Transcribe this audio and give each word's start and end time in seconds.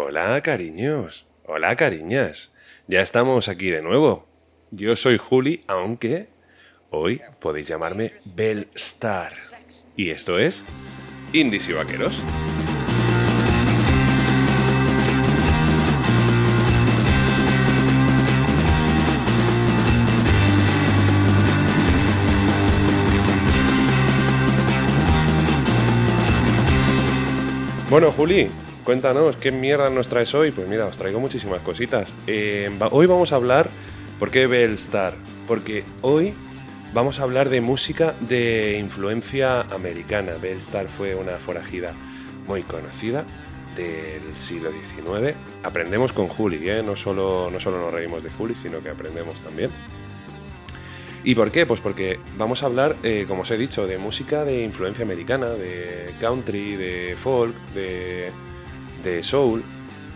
Hola, 0.00 0.40
cariños. 0.42 1.26
Hola, 1.44 1.74
cariñas. 1.74 2.54
Ya 2.86 3.00
estamos 3.00 3.48
aquí 3.48 3.68
de 3.68 3.82
nuevo. 3.82 4.28
Yo 4.70 4.94
soy 4.94 5.18
Juli, 5.18 5.62
aunque 5.66 6.28
hoy 6.90 7.20
podéis 7.40 7.66
llamarme 7.66 8.12
Bellstar. 8.24 9.32
Y 9.96 10.10
esto 10.10 10.38
es 10.38 10.64
Indies 11.32 11.68
y 11.68 11.72
Vaqueros. 11.72 12.16
Bueno, 27.90 28.10
Juli, 28.10 28.48
cuéntanos, 28.84 29.38
¿qué 29.38 29.50
mierda 29.50 29.88
nos 29.88 30.10
traes 30.10 30.34
hoy? 30.34 30.50
Pues 30.50 30.68
mira, 30.68 30.84
os 30.84 30.98
traigo 30.98 31.20
muchísimas 31.20 31.62
cositas. 31.62 32.12
Eh, 32.26 32.68
hoy 32.90 33.06
vamos 33.06 33.32
a 33.32 33.36
hablar, 33.36 33.70
¿por 34.18 34.30
qué 34.30 34.46
Bellstar? 34.46 35.14
Porque 35.46 35.84
hoy 36.02 36.34
vamos 36.92 37.18
a 37.18 37.22
hablar 37.22 37.48
de 37.48 37.62
música 37.62 38.14
de 38.20 38.76
influencia 38.78 39.62
americana. 39.62 40.32
Bellstar 40.34 40.88
fue 40.88 41.14
una 41.14 41.38
forajida 41.38 41.94
muy 42.46 42.62
conocida 42.62 43.24
del 43.74 44.36
siglo 44.36 44.70
XIX. 44.70 45.34
Aprendemos 45.62 46.12
con 46.12 46.28
Juli, 46.28 46.68
¿eh? 46.68 46.82
no, 46.82 46.94
solo, 46.94 47.48
no 47.50 47.58
solo 47.58 47.78
nos 47.78 47.90
reímos 47.90 48.22
de 48.22 48.28
Juli, 48.28 48.54
sino 48.54 48.82
que 48.82 48.90
aprendemos 48.90 49.36
también. 49.40 49.70
¿Y 51.24 51.34
por 51.34 51.50
qué? 51.50 51.66
Pues 51.66 51.80
porque 51.80 52.18
vamos 52.36 52.62
a 52.62 52.66
hablar, 52.66 52.96
eh, 53.02 53.24
como 53.26 53.42
os 53.42 53.50
he 53.50 53.58
dicho, 53.58 53.86
de 53.86 53.98
música 53.98 54.44
de 54.44 54.62
influencia 54.62 55.04
americana, 55.04 55.50
de 55.50 56.14
country, 56.20 56.76
de 56.76 57.16
folk, 57.20 57.54
de, 57.74 58.30
de 59.02 59.22
soul. 59.22 59.62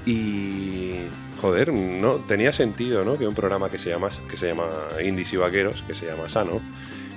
Y. 0.06 0.92
Joder, 1.40 1.72
no 1.74 2.16
tenía 2.18 2.52
sentido, 2.52 3.04
¿no? 3.04 3.18
Que 3.18 3.26
un 3.26 3.34
programa 3.34 3.68
que 3.68 3.76
se 3.76 3.90
llama, 3.90 4.10
que 4.30 4.36
se 4.36 4.46
llama 4.46 4.70
Indies 5.04 5.32
y 5.32 5.36
Vaqueros, 5.36 5.82
que 5.82 5.92
se 5.92 6.06
llama 6.06 6.28
Sano, 6.28 6.60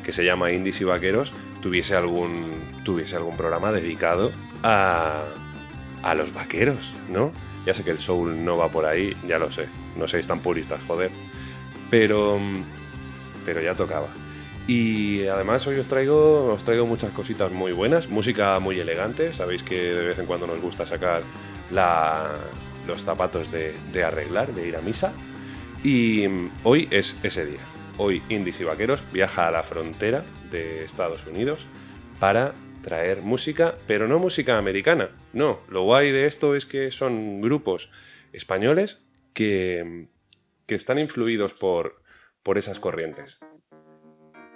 que 0.03 0.11
se 0.11 0.25
llama 0.25 0.51
Indies 0.51 0.81
y 0.81 0.83
Vaqueros, 0.83 1.31
tuviese 1.61 1.95
algún, 1.95 2.81
tuviese 2.83 3.15
algún 3.15 3.37
programa 3.37 3.71
dedicado 3.71 4.31
a, 4.63 5.25
a 6.01 6.15
los 6.15 6.33
vaqueros, 6.33 6.91
¿no? 7.07 7.31
Ya 7.67 7.75
sé 7.75 7.83
que 7.83 7.91
el 7.91 7.99
soul 7.99 8.43
no 8.43 8.57
va 8.57 8.69
por 8.69 8.85
ahí, 8.85 9.15
ya 9.27 9.37
lo 9.37 9.51
sé, 9.51 9.67
no 9.95 10.07
seáis 10.07 10.25
tan 10.25 10.39
puristas, 10.39 10.79
joder. 10.87 11.11
Pero 11.91 12.39
pero 13.45 13.61
ya 13.61 13.75
tocaba. 13.75 14.07
Y 14.67 15.27
además 15.27 15.65
hoy 15.67 15.77
os 15.77 15.87
traigo, 15.87 16.51
os 16.51 16.63
traigo 16.65 16.85
muchas 16.87 17.11
cositas 17.11 17.51
muy 17.51 17.71
buenas, 17.71 18.09
música 18.09 18.59
muy 18.59 18.79
elegante, 18.79 19.31
sabéis 19.33 19.61
que 19.61 19.75
de 19.93 20.03
vez 20.07 20.17
en 20.19 20.25
cuando 20.25 20.47
nos 20.47 20.59
gusta 20.59 20.85
sacar 20.87 21.21
la- 21.71 22.31
los 22.87 23.03
zapatos 23.03 23.51
de, 23.51 23.75
arreglar, 24.03 24.53
de 24.53 24.67
ir 24.67 24.75
a 24.75 24.81
misa. 24.81 25.13
Y 25.83 26.25
hoy 26.63 26.87
es 26.91 27.15
ese 27.23 27.45
día. 27.45 27.59
Hoy 27.97 28.23
Indies 28.29 28.59
y 28.61 28.63
Vaqueros 28.63 29.03
viaja 29.13 29.47
a 29.47 29.51
la 29.51 29.61
frontera 29.63 30.25
de 30.49 30.83
Estados 30.83 31.25
Unidos 31.27 31.65
para 32.19 32.53
traer 32.83 33.21
música, 33.21 33.75
pero 33.87 34.07
no 34.07 34.19
música 34.19 34.57
americana. 34.57 35.09
No, 35.33 35.59
lo 35.69 35.83
guay 35.83 36.11
de 36.11 36.25
esto 36.25 36.55
es 36.55 36.65
que 36.65 36.91
son 36.91 37.41
grupos 37.41 37.89
españoles 38.33 38.99
que, 39.33 40.07
que 40.65 40.75
están 40.75 40.97
influidos 40.99 41.53
por, 41.53 42.01
por 42.45 42.59
esas 42.59 42.79
corrientes. 42.79 43.39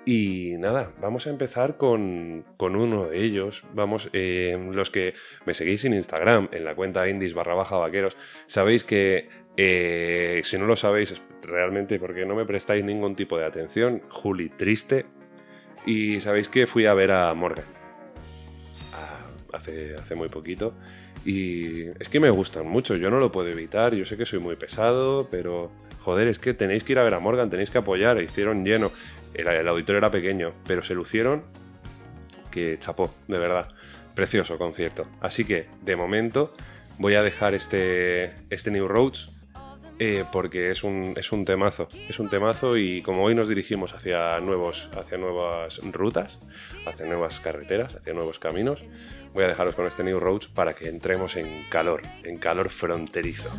Y 0.05 0.53
nada, 0.59 0.93
vamos 1.01 1.25
a 1.25 1.31
empezar 1.31 1.75
con, 1.77 2.45
con 2.55 2.75
uno 2.75 3.07
de 3.07 3.23
ellos. 3.23 3.65
Vamos, 3.73 4.09
eh, 4.13 4.57
los 4.71 4.91
que 4.91 5.15
me 5.45 5.55
seguís 5.55 5.83
en 5.85 5.95
Instagram, 5.95 6.49
en 6.51 6.65
la 6.65 6.75
cuenta 6.75 7.09
indies 7.09 7.33
barra 7.33 7.55
baja 7.55 7.77
vaqueros, 7.77 8.15
sabéis 8.45 8.83
que, 8.83 9.27
eh, 9.57 10.41
si 10.43 10.57
no 10.59 10.67
lo 10.67 10.75
sabéis, 10.75 11.15
realmente 11.41 11.99
porque 11.99 12.25
no 12.25 12.35
me 12.35 12.45
prestáis 12.45 12.85
ningún 12.85 13.15
tipo 13.15 13.37
de 13.39 13.45
atención, 13.45 14.03
Juli 14.07 14.49
triste. 14.49 15.07
Y 15.85 16.19
sabéis 16.21 16.47
que 16.47 16.67
fui 16.67 16.85
a 16.85 16.93
ver 16.93 17.11
a 17.11 17.33
Morgan 17.33 17.65
hace, 19.51 19.95
hace 19.95 20.15
muy 20.15 20.29
poquito. 20.29 20.73
Y 21.25 21.87
es 21.99 22.07
que 22.09 22.19
me 22.19 22.29
gustan 22.29 22.67
mucho, 22.67 22.95
yo 22.95 23.09
no 23.09 23.19
lo 23.19 23.31
puedo 23.31 23.49
evitar, 23.49 23.93
yo 23.93 24.05
sé 24.05 24.15
que 24.15 24.25
soy 24.25 24.39
muy 24.39 24.55
pesado, 24.55 25.27
pero 25.29 25.71
joder, 25.99 26.27
es 26.27 26.39
que 26.39 26.53
tenéis 26.53 26.83
que 26.83 26.93
ir 26.93 26.99
a 26.99 27.03
ver 27.03 27.13
a 27.13 27.19
Morgan, 27.19 27.49
tenéis 27.49 27.69
que 27.69 27.77
apoyar, 27.77 28.21
hicieron 28.21 28.65
lleno. 28.65 28.91
El, 29.33 29.67
auditorio 29.67 29.99
era 29.99 30.11
pequeño, 30.11 30.53
pero 30.65 30.81
se 30.83 30.93
lucieron 30.93 31.43
que 32.51 32.77
chapó, 32.79 33.13
de 33.27 33.37
verdad. 33.37 33.69
Precioso 34.15 34.57
concierto. 34.57 35.07
Así 35.21 35.45
que, 35.45 35.67
de 35.81 35.95
momento, 35.95 36.53
voy 36.97 37.15
a 37.15 37.23
dejar 37.23 37.53
este, 37.53 38.33
este 38.49 38.71
New 38.71 38.87
Roads 38.87 39.29
eh, 40.01 40.23
porque 40.31 40.71
es 40.71 40.83
un, 40.85 41.13
es 41.17 41.31
un 41.33 41.43
temazo. 41.43 41.89
Es 42.07 42.19
un 42.19 42.29
temazo 42.29 42.77
y 42.77 43.01
como 43.01 43.23
hoy 43.25 43.35
nos 43.35 43.49
dirigimos 43.49 43.93
hacia, 43.93 44.39
nuevos, 44.39 44.89
hacia 44.93 45.17
nuevas 45.17 45.79
rutas, 45.83 46.39
hacia 46.87 47.05
nuevas 47.05 47.41
carreteras, 47.41 47.95
hacia 47.95 48.13
nuevos 48.13 48.39
caminos, 48.39 48.81
voy 49.33 49.43
a 49.43 49.47
dejaros 49.47 49.75
con 49.75 49.85
este 49.85 50.03
New 50.03 50.19
Roads 50.19 50.47
para 50.47 50.73
que 50.73 50.87
entremos 50.87 51.35
en 51.35 51.65
calor, 51.69 52.01
en 52.23 52.37
calor 52.37 52.69
fronterizo. 52.69 53.49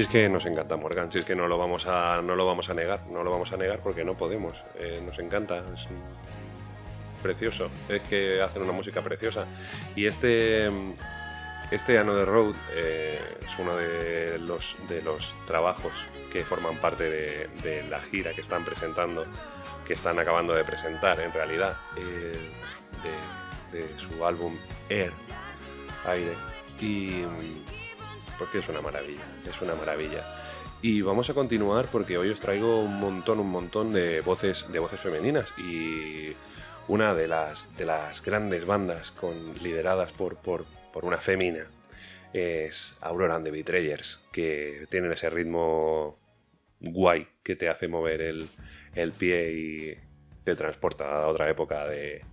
Si 0.00 0.04
es 0.04 0.08
que 0.08 0.30
nos 0.30 0.46
encanta 0.46 0.78
Morgan, 0.78 1.12
si 1.12 1.18
es 1.18 1.26
que 1.26 1.36
no 1.36 1.46
lo 1.46 1.58
vamos 1.58 1.86
a, 1.86 2.22
no 2.22 2.34
lo 2.34 2.46
vamos 2.46 2.70
a 2.70 2.72
negar, 2.72 3.06
no 3.08 3.22
lo 3.22 3.30
vamos 3.30 3.52
a 3.52 3.58
negar 3.58 3.80
porque 3.80 4.02
no 4.02 4.16
podemos. 4.16 4.54
Eh, 4.78 5.02
nos 5.04 5.18
encanta, 5.18 5.58
es 5.58 5.88
precioso, 7.22 7.68
es 7.86 8.00
que 8.08 8.40
hacen 8.40 8.62
una 8.62 8.72
música 8.72 9.02
preciosa. 9.02 9.44
Y 9.94 10.06
este, 10.06 10.70
este 11.70 11.98
Another 11.98 12.26
Road 12.26 12.54
eh, 12.72 13.20
es 13.42 13.58
uno 13.58 13.76
de 13.76 14.38
los, 14.38 14.74
de 14.88 15.02
los 15.02 15.36
trabajos 15.46 15.92
que 16.32 16.44
forman 16.44 16.76
parte 16.78 17.04
de, 17.62 17.84
la 17.90 18.00
gira 18.00 18.32
que 18.32 18.40
están 18.40 18.64
presentando, 18.64 19.24
que 19.86 19.92
están 19.92 20.18
acabando 20.18 20.54
de 20.54 20.64
presentar 20.64 21.20
en 21.20 21.30
realidad, 21.30 21.76
eh, 21.98 22.38
de, 23.70 23.78
de 23.78 23.98
su 23.98 24.24
álbum 24.24 24.56
Air, 24.88 25.12
Aire. 26.06 26.32
Y 26.80 27.26
porque 28.40 28.58
es 28.58 28.68
una 28.70 28.80
maravilla, 28.80 29.22
es 29.46 29.60
una 29.60 29.74
maravilla. 29.74 30.24
Y 30.82 31.02
vamos 31.02 31.28
a 31.28 31.34
continuar 31.34 31.88
porque 31.92 32.16
hoy 32.16 32.30
os 32.30 32.40
traigo 32.40 32.80
un 32.80 32.98
montón, 32.98 33.38
un 33.38 33.50
montón 33.50 33.92
de 33.92 34.22
voces, 34.22 34.66
de 34.72 34.78
voces 34.78 34.98
femeninas 34.98 35.52
y 35.58 36.32
una 36.88 37.12
de 37.14 37.28
las, 37.28 37.76
de 37.76 37.84
las 37.84 38.22
grandes 38.22 38.64
bandas 38.64 39.10
con, 39.10 39.54
lideradas 39.62 40.10
por, 40.12 40.36
por, 40.36 40.64
por 40.90 41.04
una 41.04 41.18
femina 41.18 41.66
es 42.32 42.96
Aurora 43.02 43.34
and 43.34 43.44
the 43.44 43.50
Betrayers, 43.50 44.20
que 44.32 44.86
tienen 44.88 45.12
ese 45.12 45.28
ritmo 45.28 46.18
guay 46.80 47.28
que 47.42 47.56
te 47.56 47.68
hace 47.68 47.88
mover 47.88 48.22
el, 48.22 48.48
el 48.94 49.12
pie 49.12 49.52
y 49.52 49.98
te 50.44 50.54
transporta 50.56 51.24
a 51.24 51.26
otra 51.26 51.50
época 51.50 51.86
de, 51.86 52.24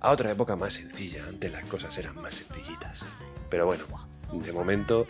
a 0.00 0.10
otra 0.10 0.30
época 0.30 0.56
más 0.56 0.74
sencilla. 0.74 1.24
Antes 1.28 1.52
las 1.52 1.64
cosas 1.64 1.96
eran 1.98 2.20
más 2.20 2.34
sencillitas. 2.34 3.04
Pero 3.50 3.66
bueno, 3.66 3.84
de 4.32 4.52
momento 4.52 5.06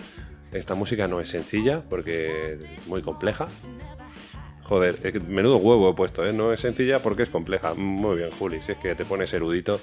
esta 0.52 0.74
música 0.74 1.08
no 1.08 1.20
es 1.20 1.28
sencilla 1.28 1.82
porque 1.88 2.54
es 2.54 2.86
muy 2.86 3.02
compleja. 3.02 3.46
Joder, 4.62 5.22
menudo 5.26 5.56
huevo 5.56 5.90
he 5.90 5.94
puesto, 5.94 6.26
¿eh? 6.26 6.32
No 6.32 6.52
es 6.52 6.60
sencilla 6.60 7.00
porque 7.00 7.22
es 7.22 7.30
compleja. 7.30 7.74
Muy 7.74 8.16
bien, 8.16 8.30
Juli, 8.38 8.60
si 8.60 8.72
es 8.72 8.78
que 8.78 8.94
te 8.94 9.04
pones 9.04 9.32
erudito 9.32 9.80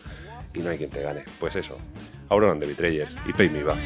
y 0.54 0.60
no 0.60 0.70
hay 0.70 0.78
quien 0.78 0.92
te 0.92 1.02
gane. 1.02 1.24
Pues 1.40 1.56
eso, 1.56 1.78
Aurora 2.30 2.54
and 2.54 2.64
the 2.64 3.08
y 3.28 3.34
Pay 3.34 3.50
Me 3.50 3.64
Back. 3.64 3.80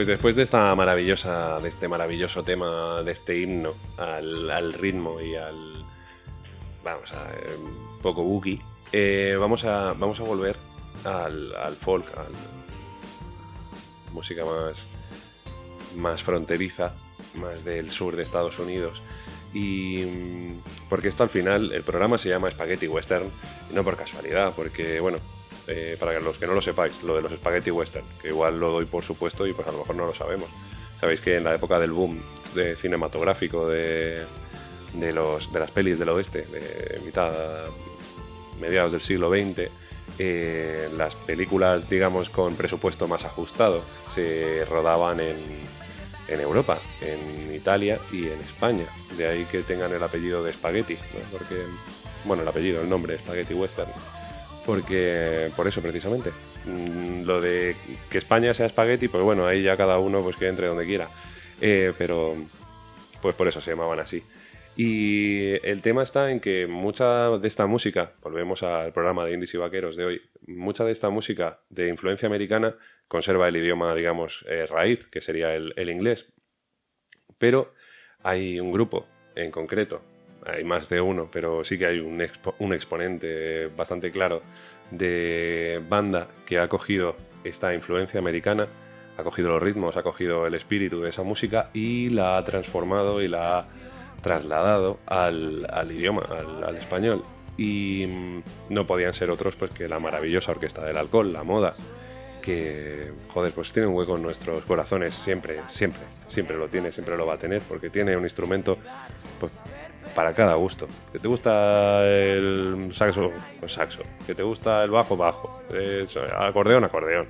Pues 0.00 0.06
después 0.06 0.34
de 0.34 0.44
esta 0.44 0.74
maravillosa, 0.74 1.60
de 1.60 1.68
este 1.68 1.86
maravilloso 1.86 2.42
tema, 2.42 3.02
de 3.02 3.12
este 3.12 3.38
himno 3.38 3.74
al, 3.98 4.72
ritmo 4.72 5.20
y 5.20 5.34
al, 5.34 5.84
vamos 6.82 7.12
a, 7.12 7.30
eh, 7.34 7.58
poco 8.00 8.22
boogie, 8.22 8.62
eh, 8.92 9.36
vamos 9.38 9.62
a, 9.66 9.92
vamos 9.92 10.18
a 10.18 10.22
volver 10.22 10.56
al, 11.04 11.76
folk, 11.78 12.06
a 12.16 12.24
música 14.10 14.42
más, 14.42 14.86
más 15.96 16.22
fronteriza, 16.22 16.94
más 17.34 17.62
del 17.62 17.90
sur 17.90 18.16
de 18.16 18.22
Estados 18.22 18.58
Unidos. 18.58 19.02
Y 19.52 20.02
mm, 20.06 20.62
porque 20.88 21.08
esto 21.08 21.24
al 21.24 21.28
final, 21.28 21.72
el 21.72 21.82
programa 21.82 22.16
se 22.16 22.30
llama 22.30 22.50
Spaghetti 22.50 22.88
Western, 22.88 23.30
y 23.70 23.74
no 23.74 23.84
por 23.84 23.98
casualidad, 23.98 24.54
porque 24.56 24.98
bueno, 24.98 25.18
eh, 25.66 25.96
para 25.98 26.18
los 26.20 26.38
que 26.38 26.46
no 26.46 26.54
lo 26.54 26.60
sepáis, 26.60 27.02
lo 27.02 27.16
de 27.16 27.22
los 27.22 27.32
Spaghetti 27.32 27.70
Western, 27.70 28.04
que 28.20 28.28
igual 28.28 28.58
lo 28.58 28.70
doy 28.70 28.86
por 28.86 29.02
supuesto 29.02 29.46
y 29.46 29.52
pues 29.52 29.66
a 29.68 29.72
lo 29.72 29.78
mejor 29.78 29.96
no 29.96 30.06
lo 30.06 30.14
sabemos. 30.14 30.48
Sabéis 31.00 31.20
que 31.20 31.36
en 31.36 31.44
la 31.44 31.54
época 31.54 31.78
del 31.78 31.92
boom 31.92 32.20
de 32.54 32.76
cinematográfico 32.76 33.68
de, 33.68 34.24
de, 34.94 35.12
los, 35.12 35.52
de 35.52 35.60
las 35.60 35.70
pelis 35.70 35.98
del 35.98 36.10
oeste, 36.10 36.42
de 36.42 37.00
mitad, 37.04 37.32
mediados 38.60 38.92
del 38.92 39.00
siglo 39.00 39.30
XX, 39.30 39.70
eh, 40.18 40.88
las 40.96 41.14
películas, 41.14 41.88
digamos, 41.88 42.28
con 42.28 42.54
presupuesto 42.54 43.08
más 43.08 43.24
ajustado 43.24 43.82
se 44.14 44.64
rodaban 44.66 45.20
en, 45.20 45.36
en 46.28 46.40
Europa, 46.40 46.78
en 47.00 47.54
Italia 47.54 47.98
y 48.12 48.26
en 48.26 48.40
España. 48.40 48.84
De 49.16 49.28
ahí 49.28 49.44
que 49.44 49.62
tengan 49.62 49.92
el 49.92 50.02
apellido 50.02 50.42
de 50.42 50.52
Spaghetti, 50.52 50.96
porque, 51.32 51.64
bueno, 52.24 52.42
el 52.42 52.48
apellido, 52.48 52.82
el 52.82 52.88
nombre, 52.88 53.18
Spaghetti 53.18 53.54
Western. 53.54 53.90
Porque, 54.66 55.50
por 55.56 55.66
eso 55.66 55.80
precisamente, 55.80 56.30
Mm, 56.66 57.22
lo 57.22 57.40
de 57.40 57.74
que 58.10 58.18
España 58.18 58.52
sea 58.52 58.68
Spaghetti, 58.68 59.08
pues 59.08 59.22
bueno, 59.22 59.46
ahí 59.46 59.62
ya 59.62 59.76
cada 59.76 59.98
uno 59.98 60.22
pues 60.22 60.36
que 60.36 60.48
entre 60.48 60.66
donde 60.66 60.86
quiera. 60.86 61.08
Eh, 61.60 61.92
pero, 61.98 62.36
pues 63.22 63.34
por 63.34 63.48
eso 63.48 63.60
se 63.60 63.70
llamaban 63.70 64.00
así. 64.00 64.22
Y 64.76 65.50
el 65.66 65.82
tema 65.82 66.02
está 66.02 66.30
en 66.30 66.40
que 66.40 66.66
mucha 66.66 67.30
de 67.38 67.48
esta 67.48 67.66
música, 67.66 68.12
volvemos 68.22 68.62
al 68.62 68.92
programa 68.92 69.24
de 69.24 69.34
Indies 69.34 69.54
y 69.54 69.58
Vaqueros 69.58 69.96
de 69.96 70.04
hoy, 70.04 70.22
mucha 70.46 70.84
de 70.84 70.92
esta 70.92 71.10
música 71.10 71.60
de 71.68 71.88
influencia 71.88 72.26
americana 72.28 72.76
conserva 73.08 73.48
el 73.48 73.56
idioma, 73.56 73.94
digamos, 73.94 74.44
eh, 74.48 74.66
raíz, 74.66 75.06
que 75.08 75.20
sería 75.20 75.54
el 75.54 75.90
inglés. 75.90 76.32
Pero 77.38 77.74
hay 78.22 78.60
un 78.60 78.72
grupo 78.72 79.06
en 79.34 79.50
concreto, 79.50 80.02
hay 80.46 80.64
más 80.64 80.88
de 80.88 81.00
uno, 81.00 81.28
pero 81.32 81.64
sí 81.64 81.78
que 81.78 81.86
hay 81.86 82.00
un, 82.00 82.18
expo- 82.20 82.54
un 82.58 82.72
exponente 82.72 83.68
bastante 83.76 84.10
claro 84.10 84.42
de 84.90 85.80
banda 85.88 86.26
que 86.46 86.58
ha 86.58 86.68
cogido 86.68 87.14
esta 87.44 87.72
influencia 87.74 88.18
americana, 88.20 88.66
ha 89.18 89.22
cogido 89.22 89.50
los 89.50 89.62
ritmos, 89.62 89.96
ha 89.96 90.02
cogido 90.02 90.46
el 90.46 90.54
espíritu 90.54 91.00
de 91.00 91.10
esa 91.10 91.22
música 91.22 91.70
y 91.74 92.10
la 92.10 92.36
ha 92.38 92.44
transformado 92.44 93.22
y 93.22 93.28
la 93.28 93.58
ha 93.58 93.66
trasladado 94.22 94.98
al, 95.06 95.66
idioma, 95.90 96.22
al, 96.30 96.64
al 96.64 96.76
español. 96.76 97.22
Y 97.56 98.06
mm, 98.08 98.42
no 98.70 98.86
podían 98.86 99.12
ser 99.12 99.30
otros 99.30 99.56
pues 99.56 99.72
que 99.72 99.88
la 99.88 99.98
maravillosa 99.98 100.52
Orquesta 100.52 100.84
del 100.84 100.96
Alcohol, 100.96 101.32
la 101.32 101.42
moda, 101.42 101.74
que, 102.42 103.12
joder, 103.28 103.52
pues 103.52 103.70
tiene 103.72 103.88
un 103.88 103.94
hueco 103.94 104.16
en 104.16 104.22
nuestros 104.22 104.64
corazones 104.64 105.14
siempre, 105.14 105.60
siempre, 105.68 106.00
siempre 106.28 106.56
lo 106.56 106.68
tiene, 106.68 106.90
siempre 106.90 107.16
lo 107.16 107.26
va 107.26 107.34
a 107.34 107.38
tener, 107.38 107.60
porque 107.62 107.90
tiene 107.90 108.16
un 108.16 108.24
instrumento 108.24 108.78
pues, 109.38 109.58
para 110.14 110.32
cada 110.32 110.54
gusto. 110.54 110.86
Que 111.12 111.18
te 111.18 111.28
gusta 111.28 112.06
el 112.06 112.90
saxo, 112.92 113.30
pues 113.58 113.72
saxo. 113.72 114.00
Que 114.26 114.34
te 114.34 114.42
gusta 114.42 114.84
el 114.84 114.90
bajo, 114.90 115.16
bajo. 115.16 115.62
Eso, 115.72 116.22
acordeón, 116.36 116.84
acordeón. 116.84 117.28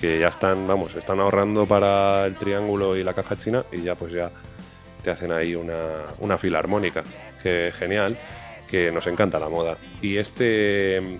Que 0.00 0.18
ya 0.18 0.28
están, 0.28 0.66
vamos, 0.66 0.94
están 0.94 1.20
ahorrando 1.20 1.66
para 1.66 2.26
el 2.26 2.34
triángulo 2.36 2.96
y 2.96 3.02
la 3.02 3.14
caja 3.14 3.36
china 3.36 3.64
y 3.70 3.82
ya 3.82 3.94
pues 3.94 4.12
ya 4.12 4.30
te 5.02 5.10
hacen 5.10 5.32
ahí 5.32 5.54
una, 5.54 6.04
una 6.20 6.38
filarmónica. 6.38 7.02
Que 7.42 7.72
genial, 7.76 8.18
que 8.70 8.92
nos 8.92 9.06
encanta 9.06 9.38
la 9.38 9.48
moda. 9.48 9.76
Y 10.00 10.16
este 10.16 11.18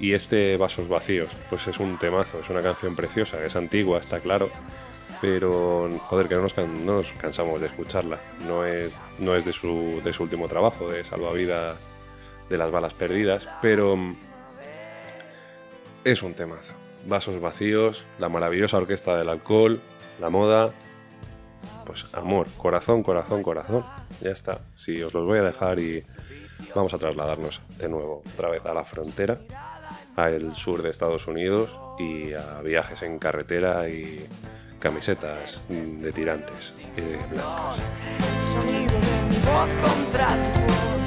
y 0.00 0.14
este 0.14 0.56
Vasos 0.56 0.88
Vacíos, 0.88 1.28
pues 1.50 1.68
es 1.68 1.78
un 1.78 1.98
temazo, 1.98 2.40
es 2.42 2.48
una 2.48 2.62
canción 2.62 2.96
preciosa, 2.96 3.44
es 3.44 3.54
antigua, 3.54 3.98
está 3.98 4.18
claro, 4.20 4.50
pero 5.20 5.88
joder, 6.06 6.28
que 6.28 6.34
no 6.36 6.42
nos, 6.42 6.54
can- 6.54 6.84
cansamos 7.18 7.60
de 7.60 7.66
escucharla. 7.66 8.18
No 8.46 8.64
es, 8.64 8.96
no 9.18 9.34
es 9.36 9.44
de, 9.44 9.52
su, 9.52 10.00
de 10.04 10.12
su 10.12 10.22
último 10.24 10.48
trabajo, 10.48 10.88
de 10.90 11.04
Salvavidas 11.04 11.76
de 12.48 12.58
las 12.58 12.70
balas 12.70 12.94
perdidas, 12.94 13.48
pero 13.62 13.96
mm, 13.96 14.16
es 16.04 16.22
un 16.22 16.34
temazo. 16.34 16.72
Vasos 17.06 17.40
Vacíos, 17.40 18.04
la 18.18 18.28
maravillosa 18.28 18.76
orquesta 18.76 19.16
del 19.16 19.28
alcohol, 19.28 19.80
la 20.20 20.30
moda, 20.30 20.70
pues 21.86 22.14
amor, 22.14 22.46
corazón, 22.58 23.02
corazón, 23.02 23.42
corazón. 23.42 23.84
Ya 24.20 24.30
está. 24.30 24.60
Sí, 24.76 25.00
os 25.02 25.14
los 25.14 25.26
voy 25.26 25.38
a 25.38 25.42
dejar 25.42 25.78
y 25.78 26.02
vamos 26.74 26.92
a 26.92 26.98
trasladarnos 26.98 27.60
de 27.78 27.88
nuevo 27.88 28.22
otra 28.34 28.50
vez 28.50 28.64
a 28.66 28.74
la 28.74 28.84
frontera, 28.84 29.38
al 30.16 30.54
sur 30.54 30.82
de 30.82 30.90
Estados 30.90 31.26
Unidos 31.26 31.70
y 31.98 32.32
a 32.34 32.60
viajes 32.60 33.02
en 33.02 33.18
carretera 33.18 33.88
y 33.88 34.26
camisetas 34.80 35.60
de 35.68 36.10
tirantes 36.10 36.80
eh, 36.96 37.18
blancas. 37.30 37.76
Sonido 38.40 38.92
de 38.92 39.22
mi 39.28 39.36
voz 39.44 39.68
contra 39.82 40.28
tu 40.42 40.60
voz. 40.60 41.00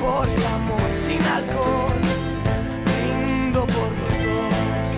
Por 0.00 0.28
el 0.28 0.46
amor 0.46 0.90
sin 0.92 1.22
alcohol. 1.22 1.98
Brindo 2.84 3.64
por 3.66 3.90
los 4.00 4.14
dos. 4.26 4.88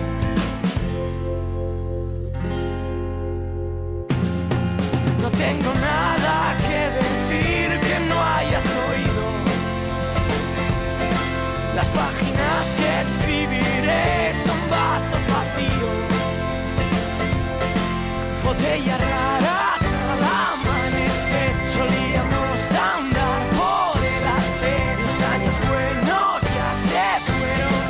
No 5.21 5.29
tengo 5.31 5.73
nada 5.75 6.55
que 6.67 6.79
decir 6.99 7.79
que 7.79 7.99
no 8.09 8.21
hayas 8.21 8.65
oído. 8.89 9.23
Las 11.73 11.87
páginas 11.89 12.75
que 12.75 13.01
escribiré 13.01 14.35
son 14.43 14.59
vasos 14.69 15.23
vacíos 15.31 16.16
botellas 18.67 18.99
raras 18.99 19.81
al 20.11 20.23
amanecer. 20.43 21.53
Solíamos 21.65 22.71
andar 22.93 23.41
por 23.57 24.03
el 24.03 24.23
arcén. 24.37 24.95
Los 25.05 25.17
años 25.33 25.55
buenos 25.67 26.41
ya 26.57 26.69
se 26.85 27.05
fueron 27.27 27.83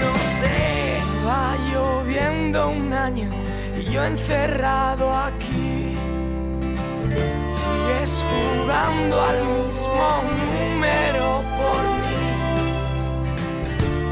no 0.00 0.12
sé. 0.38 0.58
Va 1.26 1.46
lloviendo 1.70 2.68
un 2.68 2.92
año 2.92 3.28
y 3.78 3.84
yo 3.84 4.04
encerrado 4.04 5.14
aquí. 5.16 5.96
Sigues 7.52 8.24
jugando 8.30 9.22
al 9.22 9.44
mismo 9.44 10.22
número 10.38 11.42
por 11.58 11.82
mí. 12.02 12.22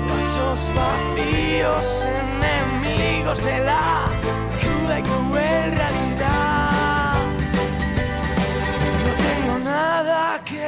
Vasos 0.08 0.70
vacíos, 0.74 2.06
enemigos 2.06 3.44
de 3.44 3.58
la 3.64 4.08
y 4.98 5.02
cruel 5.02 5.70
realidad. 5.76 5.97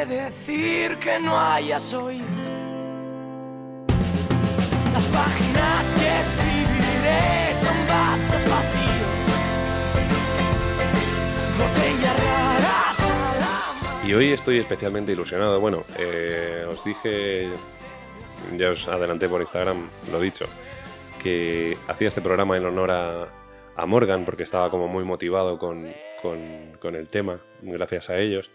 Decir 0.06 0.98
que 0.98 1.18
no 1.20 1.38
hayas 1.38 1.92
oído. 1.92 2.24
Las 4.92 5.06
páginas 5.06 5.94
que 5.94 6.20
escribiré 6.20 7.54
son 7.54 7.76
vasos 7.88 8.42
vacíos. 8.50 9.10
Botellas 11.58 12.16
Y 14.06 14.14
hoy 14.14 14.32
estoy 14.32 14.58
especialmente 14.58 15.12
ilusionado. 15.12 15.60
Bueno, 15.60 15.78
eh, 15.98 16.66
os 16.68 16.84
dije, 16.84 17.48
ya 18.56 18.70
os 18.70 18.88
adelanté 18.88 19.28
por 19.28 19.40
Instagram, 19.40 19.88
lo 20.10 20.20
dicho, 20.20 20.46
que 21.22 21.76
hacía 21.88 22.08
este 22.08 22.20
programa 22.20 22.56
en 22.56 22.64
honor 22.66 22.90
a, 22.90 23.28
a 23.76 23.86
Morgan 23.86 24.24
porque 24.24 24.42
estaba 24.42 24.70
como 24.70 24.88
muy 24.88 25.04
motivado 25.04 25.58
con, 25.58 25.92
con- 26.22 26.72
con 26.80 26.94
el 26.96 27.06
tema, 27.08 27.38
gracias 27.62 28.10
a 28.10 28.18
ellos. 28.18 28.50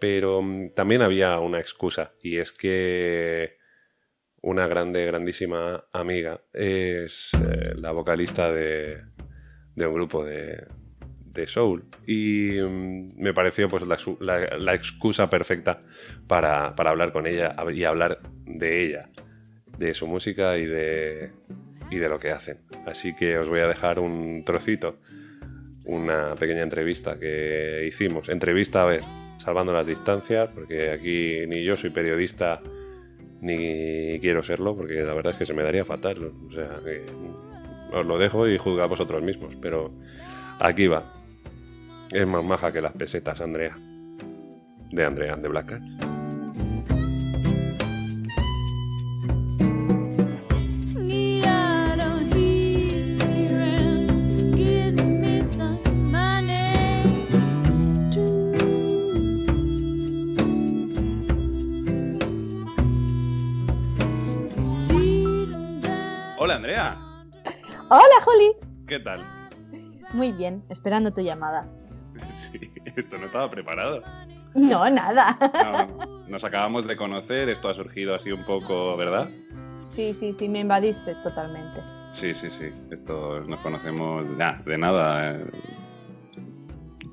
Pero 0.00 0.42
mm, 0.42 0.70
también 0.74 1.02
había 1.02 1.38
una 1.38 1.60
excusa 1.60 2.12
y 2.22 2.38
es 2.38 2.52
que 2.52 3.58
una 4.42 4.66
grande, 4.66 5.04
grandísima 5.04 5.84
amiga 5.92 6.40
es 6.52 7.30
eh, 7.34 7.74
la 7.76 7.92
vocalista 7.92 8.50
de, 8.50 9.02
un 9.76 9.94
grupo 9.94 10.24
de, 10.24 10.66
soul 11.46 11.84
y 12.06 12.58
mm, 12.60 13.20
me 13.20 13.32
pareció 13.32 13.68
pues 13.68 13.82
la, 13.86 14.74
excusa 14.74 15.30
perfecta 15.30 15.82
para, 16.26 16.66
hablar 16.68 17.12
con 17.12 17.26
ella 17.26 17.54
y 17.72 17.84
hablar 17.84 18.20
de 18.44 18.84
ella, 18.84 19.10
de 19.78 19.94
su 19.94 20.06
música 20.06 20.58
y 20.58 20.66
de 20.66 21.30
lo 21.90 22.18
que 22.18 22.30
hacen. 22.30 22.60
Así 22.86 23.14
que 23.14 23.38
os 23.38 23.48
voy 23.48 23.60
a 23.60 23.68
dejar 23.68 24.00
un 24.00 24.44
trocito, 24.44 24.98
una 25.86 26.34
pequeña 26.34 26.62
entrevista 26.62 27.18
que 27.18 27.86
hicimos. 27.86 28.28
Entrevista, 28.28 28.82
a 28.82 28.86
ver, 28.86 29.02
salvando 29.40 29.72
las 29.72 29.86
distancias, 29.86 30.50
porque 30.54 30.90
aquí 30.90 31.46
ni 31.46 31.64
yo 31.64 31.74
soy 31.74 31.90
periodista 31.90 32.60
ni 33.40 34.20
quiero 34.20 34.42
serlo, 34.42 34.76
porque 34.76 35.02
la 35.02 35.14
verdad 35.14 35.32
es 35.32 35.38
que 35.38 35.46
se 35.46 35.54
me 35.54 35.62
daría 35.62 35.84
fatal. 35.84 36.32
O 36.46 36.50
sea, 36.50 36.76
que 36.84 37.04
os 37.92 38.06
lo 38.06 38.18
dejo 38.18 38.46
y 38.46 38.58
juzgad 38.58 38.88
vosotros 38.88 39.22
mismos, 39.22 39.56
pero 39.60 39.90
aquí 40.58 40.86
va. 40.86 41.12
Es 42.12 42.26
más 42.26 42.44
maja 42.44 42.70
que 42.70 42.80
las 42.80 42.92
pesetas, 42.92 43.40
Andrea. 43.40 43.72
De 44.90 45.04
Andrea, 45.04 45.36
de 45.36 45.48
Black 45.48 45.66
Cats. 45.66 46.19
Hola, 67.90 68.14
Juli. 68.24 68.52
¿qué 68.86 69.00
tal? 69.00 69.20
Muy 70.12 70.32
bien, 70.32 70.62
esperando 70.68 71.12
tu 71.12 71.20
llamada. 71.20 71.66
Sí, 72.34 72.70
esto 72.96 73.18
no 73.18 73.26
estaba 73.26 73.50
preparado. 73.50 74.02
No, 74.54 74.88
nada. 74.90 75.36
No, 75.52 76.06
nos 76.28 76.44
acabamos 76.44 76.86
de 76.86 76.96
conocer, 76.96 77.48
esto 77.48 77.68
ha 77.68 77.74
surgido 77.74 78.14
así 78.14 78.30
un 78.30 78.44
poco, 78.44 78.96
¿verdad? 78.96 79.28
Sí, 79.82 80.12
sí, 80.14 80.32
sí, 80.32 80.48
me 80.48 80.60
invadiste 80.60 81.14
totalmente. 81.22 81.80
Sí, 82.12 82.34
sí, 82.34 82.50
sí. 82.50 82.66
Esto 82.90 83.40
nos 83.46 83.60
conocemos 83.60 84.24
ya, 84.38 84.60
de 84.64 84.78
nada. 84.78 85.34
eh, 85.36 85.44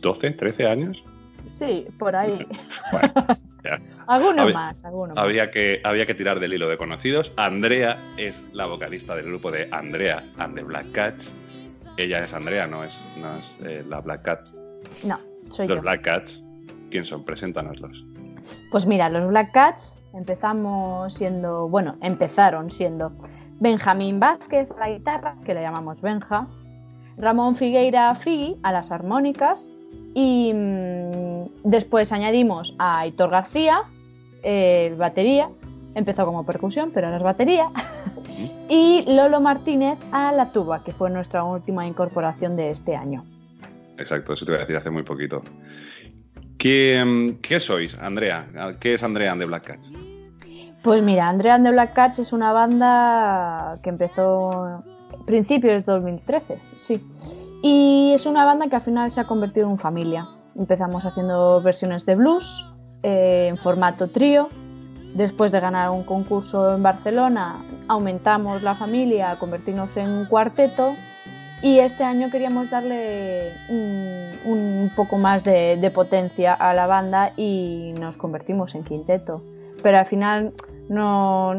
¿12, 0.01 0.35
13 0.37 0.67
años? 0.67 0.97
Sí, 1.45 1.87
por 1.97 2.15
ahí. 2.15 2.45
Bueno. 2.91 3.13
Alguno 4.07 4.43
Había- 4.43 4.53
más, 4.53 4.85
alguno 4.85 5.13
más. 5.15 5.23
Había 5.23 5.51
que, 5.51 5.81
había 5.83 6.05
que 6.05 6.13
tirar 6.15 6.39
del 6.39 6.53
hilo 6.53 6.67
de 6.69 6.77
conocidos. 6.77 7.31
Andrea 7.35 7.97
es 8.17 8.43
la 8.53 8.65
vocalista 8.65 9.15
del 9.15 9.25
grupo 9.25 9.51
de 9.51 9.67
Andrea 9.71 10.23
and 10.37 10.55
the 10.55 10.63
Black 10.63 10.91
Cats. 10.91 11.33
Ella 11.97 12.23
es 12.23 12.33
Andrea, 12.33 12.67
no 12.67 12.83
es, 12.83 13.03
no 13.17 13.37
es 13.37 13.55
eh, 13.63 13.83
la 13.87 13.99
Black 14.01 14.21
Cat. 14.21 14.47
No, 15.03 15.19
soy 15.51 15.67
Los 15.67 15.77
yo. 15.77 15.81
Black 15.81 16.01
Cats, 16.03 16.43
¿quién 16.91 17.03
son? 17.05 17.23
Preséntanoslos. 17.25 18.03
Pues 18.71 18.85
mira, 18.85 19.09
los 19.09 19.27
Black 19.27 19.51
Cats 19.51 20.01
empezamos 20.13 21.13
siendo, 21.13 21.67
bueno, 21.69 21.97
empezaron 22.01 22.69
siendo 22.69 23.11
Benjamín 23.59 24.19
Vázquez 24.19 24.69
a 24.71 24.79
la 24.79 24.89
guitarra, 24.89 25.35
que 25.45 25.53
le 25.53 25.61
llamamos 25.61 26.01
Benja, 26.01 26.47
Ramón 27.17 27.55
Figueira 27.55 28.13
Figui 28.13 28.57
a 28.61 28.71
las 28.71 28.91
armónicas 28.91 29.73
y 30.19 30.51
mm, 30.51 31.45
después 31.63 32.11
añadimos 32.11 32.73
a 32.79 33.01
Aitor 33.01 33.29
García, 33.29 33.83
el 34.41 34.95
batería, 34.95 35.47
empezó 35.93 36.25
como 36.25 36.43
percusión, 36.43 36.89
pero 36.91 37.05
ahora 37.05 37.17
es 37.17 37.23
batería, 37.23 37.69
Y 38.69 39.05
Lolo 39.15 39.39
Martínez 39.39 39.99
a 40.11 40.31
la 40.31 40.51
tuba, 40.51 40.83
que 40.83 40.91
fue 40.91 41.11
nuestra 41.11 41.43
última 41.43 41.85
incorporación 41.85 42.55
de 42.55 42.71
este 42.71 42.95
año. 42.95 43.25
Exacto, 43.99 44.33
eso 44.33 44.45
te 44.45 44.53
iba 44.53 44.57
a 44.57 44.61
decir 44.61 44.75
hace 44.75 44.89
muy 44.89 45.03
poquito. 45.03 45.43
¿Qué, 46.57 47.03
mm, 47.05 47.41
qué 47.41 47.59
sois, 47.59 47.95
Andrea? 47.99 48.47
¿Qué 48.79 48.95
es 48.95 49.03
Andrea 49.03 49.31
and 49.31 49.41
the 49.41 49.45
Black 49.45 49.67
Cats? 49.67 49.91
Pues 50.81 51.03
mira, 51.03 51.29
Andrea 51.29 51.53
and 51.53 51.65
the 51.65 51.71
Black 51.71 51.93
Cats 51.93 52.17
es 52.17 52.33
una 52.33 52.51
banda 52.53 53.79
que 53.83 53.89
empezó 53.89 54.51
a 54.51 54.83
principios 55.27 55.73
del 55.73 55.83
2013, 55.85 56.57
sí. 56.75 57.03
Y 57.69 58.13
es 58.13 58.25
una 58.25 58.45
banda 58.45 58.69
que 58.69 58.77
al 58.77 58.81
final 58.81 59.11
se 59.11 59.19
ha 59.19 59.25
convertido 59.25 59.69
en 59.69 59.77
familia. 59.77 60.29
Empezamos 60.55 61.03
haciendo 61.03 61.61
versiones 61.61 62.05
de 62.05 62.15
blues 62.15 62.65
eh, 63.03 63.47
en 63.49 63.57
formato 63.57 64.07
trío. 64.07 64.47
Después 65.15 65.51
de 65.51 65.59
ganar 65.59 65.89
un 65.89 66.05
concurso 66.05 66.75
en 66.75 66.81
Barcelona, 66.81 67.61
aumentamos 67.89 68.63
la 68.63 68.73
familia 68.73 69.31
a 69.31 69.37
convertirnos 69.37 69.97
en 69.97 70.27
cuarteto. 70.27 70.95
Y 71.61 71.79
este 71.79 72.05
año 72.05 72.29
queríamos 72.29 72.69
darle 72.69 73.51
un, 73.67 74.31
un 74.45 74.91
poco 74.95 75.17
más 75.17 75.43
de, 75.43 75.75
de 75.75 75.91
potencia 75.91 76.53
a 76.53 76.73
la 76.73 76.87
banda 76.87 77.33
y 77.35 77.93
nos 77.99 78.15
convertimos 78.15 78.75
en 78.75 78.85
quinteto. 78.85 79.43
Pero 79.83 79.97
al 79.97 80.05
final 80.05 80.53
no 80.89 81.53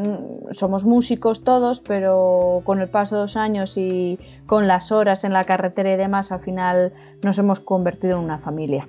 somos 0.51 0.85
músicos 0.85 1.43
todos, 1.43 1.81
pero 1.81 2.61
con 2.63 2.81
el 2.81 2.89
paso 2.89 3.15
de 3.15 3.21
los 3.23 3.37
años 3.37 3.77
y 3.77 4.19
con 4.45 4.67
las 4.67 4.91
horas 4.91 5.23
en 5.23 5.33
la 5.33 5.43
carretera 5.43 5.93
y 5.93 5.97
demás, 5.97 6.31
al 6.31 6.39
final 6.39 6.93
nos 7.23 7.37
hemos 7.37 7.59
convertido 7.59 8.17
en 8.17 8.25
una 8.25 8.39
familia. 8.39 8.87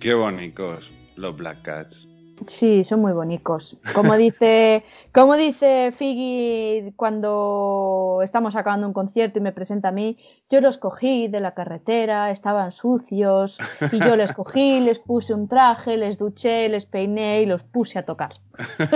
Qué 0.00 0.14
bonitos 0.14 0.90
los 1.16 1.36
Black 1.36 1.62
Cats. 1.62 2.08
Sí, 2.46 2.84
son 2.84 3.00
muy 3.00 3.12
bonitos. 3.12 3.78
Como 3.94 4.16
dice, 4.16 4.84
como 5.12 5.36
dice 5.36 5.90
Figgy 5.92 6.92
cuando 6.96 8.20
estamos 8.22 8.56
acabando 8.56 8.86
un 8.86 8.92
concierto 8.92 9.38
y 9.38 9.42
me 9.42 9.52
presenta 9.52 9.88
a 9.88 9.92
mí, 9.92 10.18
yo 10.50 10.60
los 10.60 10.76
cogí 10.78 11.28
de 11.28 11.40
la 11.40 11.54
carretera, 11.54 12.30
estaban 12.30 12.72
sucios 12.72 13.58
y 13.92 13.98
yo 13.98 14.16
les 14.16 14.32
cogí, 14.32 14.80
les 14.84 14.98
puse 14.98 15.32
un 15.32 15.48
traje, 15.48 15.96
les 15.96 16.18
duché, 16.18 16.68
les 16.68 16.86
peiné 16.86 17.42
y 17.42 17.46
los 17.46 17.62
puse 17.62 17.98
a 17.98 18.04
tocar. 18.04 18.30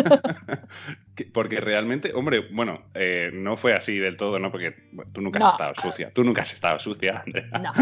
Que- 1.14 1.24
Porque 1.24 1.58
realmente, 1.60 2.12
hombre, 2.14 2.46
bueno, 2.52 2.82
eh, 2.94 3.30
no 3.32 3.56
fue 3.56 3.74
así 3.74 3.98
del 3.98 4.16
todo, 4.16 4.38
¿no? 4.38 4.52
Porque 4.52 4.74
bueno, 4.92 5.10
tú 5.12 5.20
nunca 5.20 5.38
has 5.38 5.44
No. 5.46 5.50
estado 5.50 5.74
sucia. 5.74 6.12
Tú 6.14 6.22
nunca 6.22 6.42
has 6.42 6.52
estado 6.52 6.78
sucia, 6.78 7.24
Andrea. 7.26 7.58
No. 7.58 7.72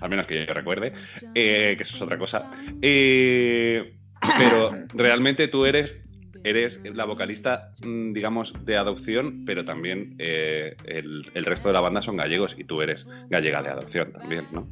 Al 0.00 0.10
menos 0.10 0.26
que 0.26 0.44
yo 0.44 0.52
recuerde. 0.52 0.92
eh, 1.34 1.74
que 1.76 1.82
eso 1.84 1.94
es 1.94 2.02
otra 2.02 2.18
cosa. 2.18 2.50
Eh, 2.80 3.98
pero 4.38 4.70
realmente 4.94 5.48
tú 5.48 5.64
eres, 5.66 6.02
eres 6.44 6.80
la 6.84 7.04
vocalista, 7.04 7.58
mm, 7.86 8.12
digamos, 8.12 8.52
de 8.64 8.76
adopción, 8.76 9.44
pero 9.44 9.64
también 9.64 10.14
eh, 10.18 10.74
el, 10.86 11.30
el 11.34 11.44
resto 11.44 11.68
de 11.68 11.74
la 11.74 11.80
banda 11.80 12.02
son 12.02 12.16
gallegos 12.16 12.54
y 12.58 12.64
tú 12.64 12.82
eres 12.82 13.06
gallega 13.28 13.62
de 13.62 13.68
adopción 13.70 14.12
también, 14.12 14.46
¿no? 14.52 14.66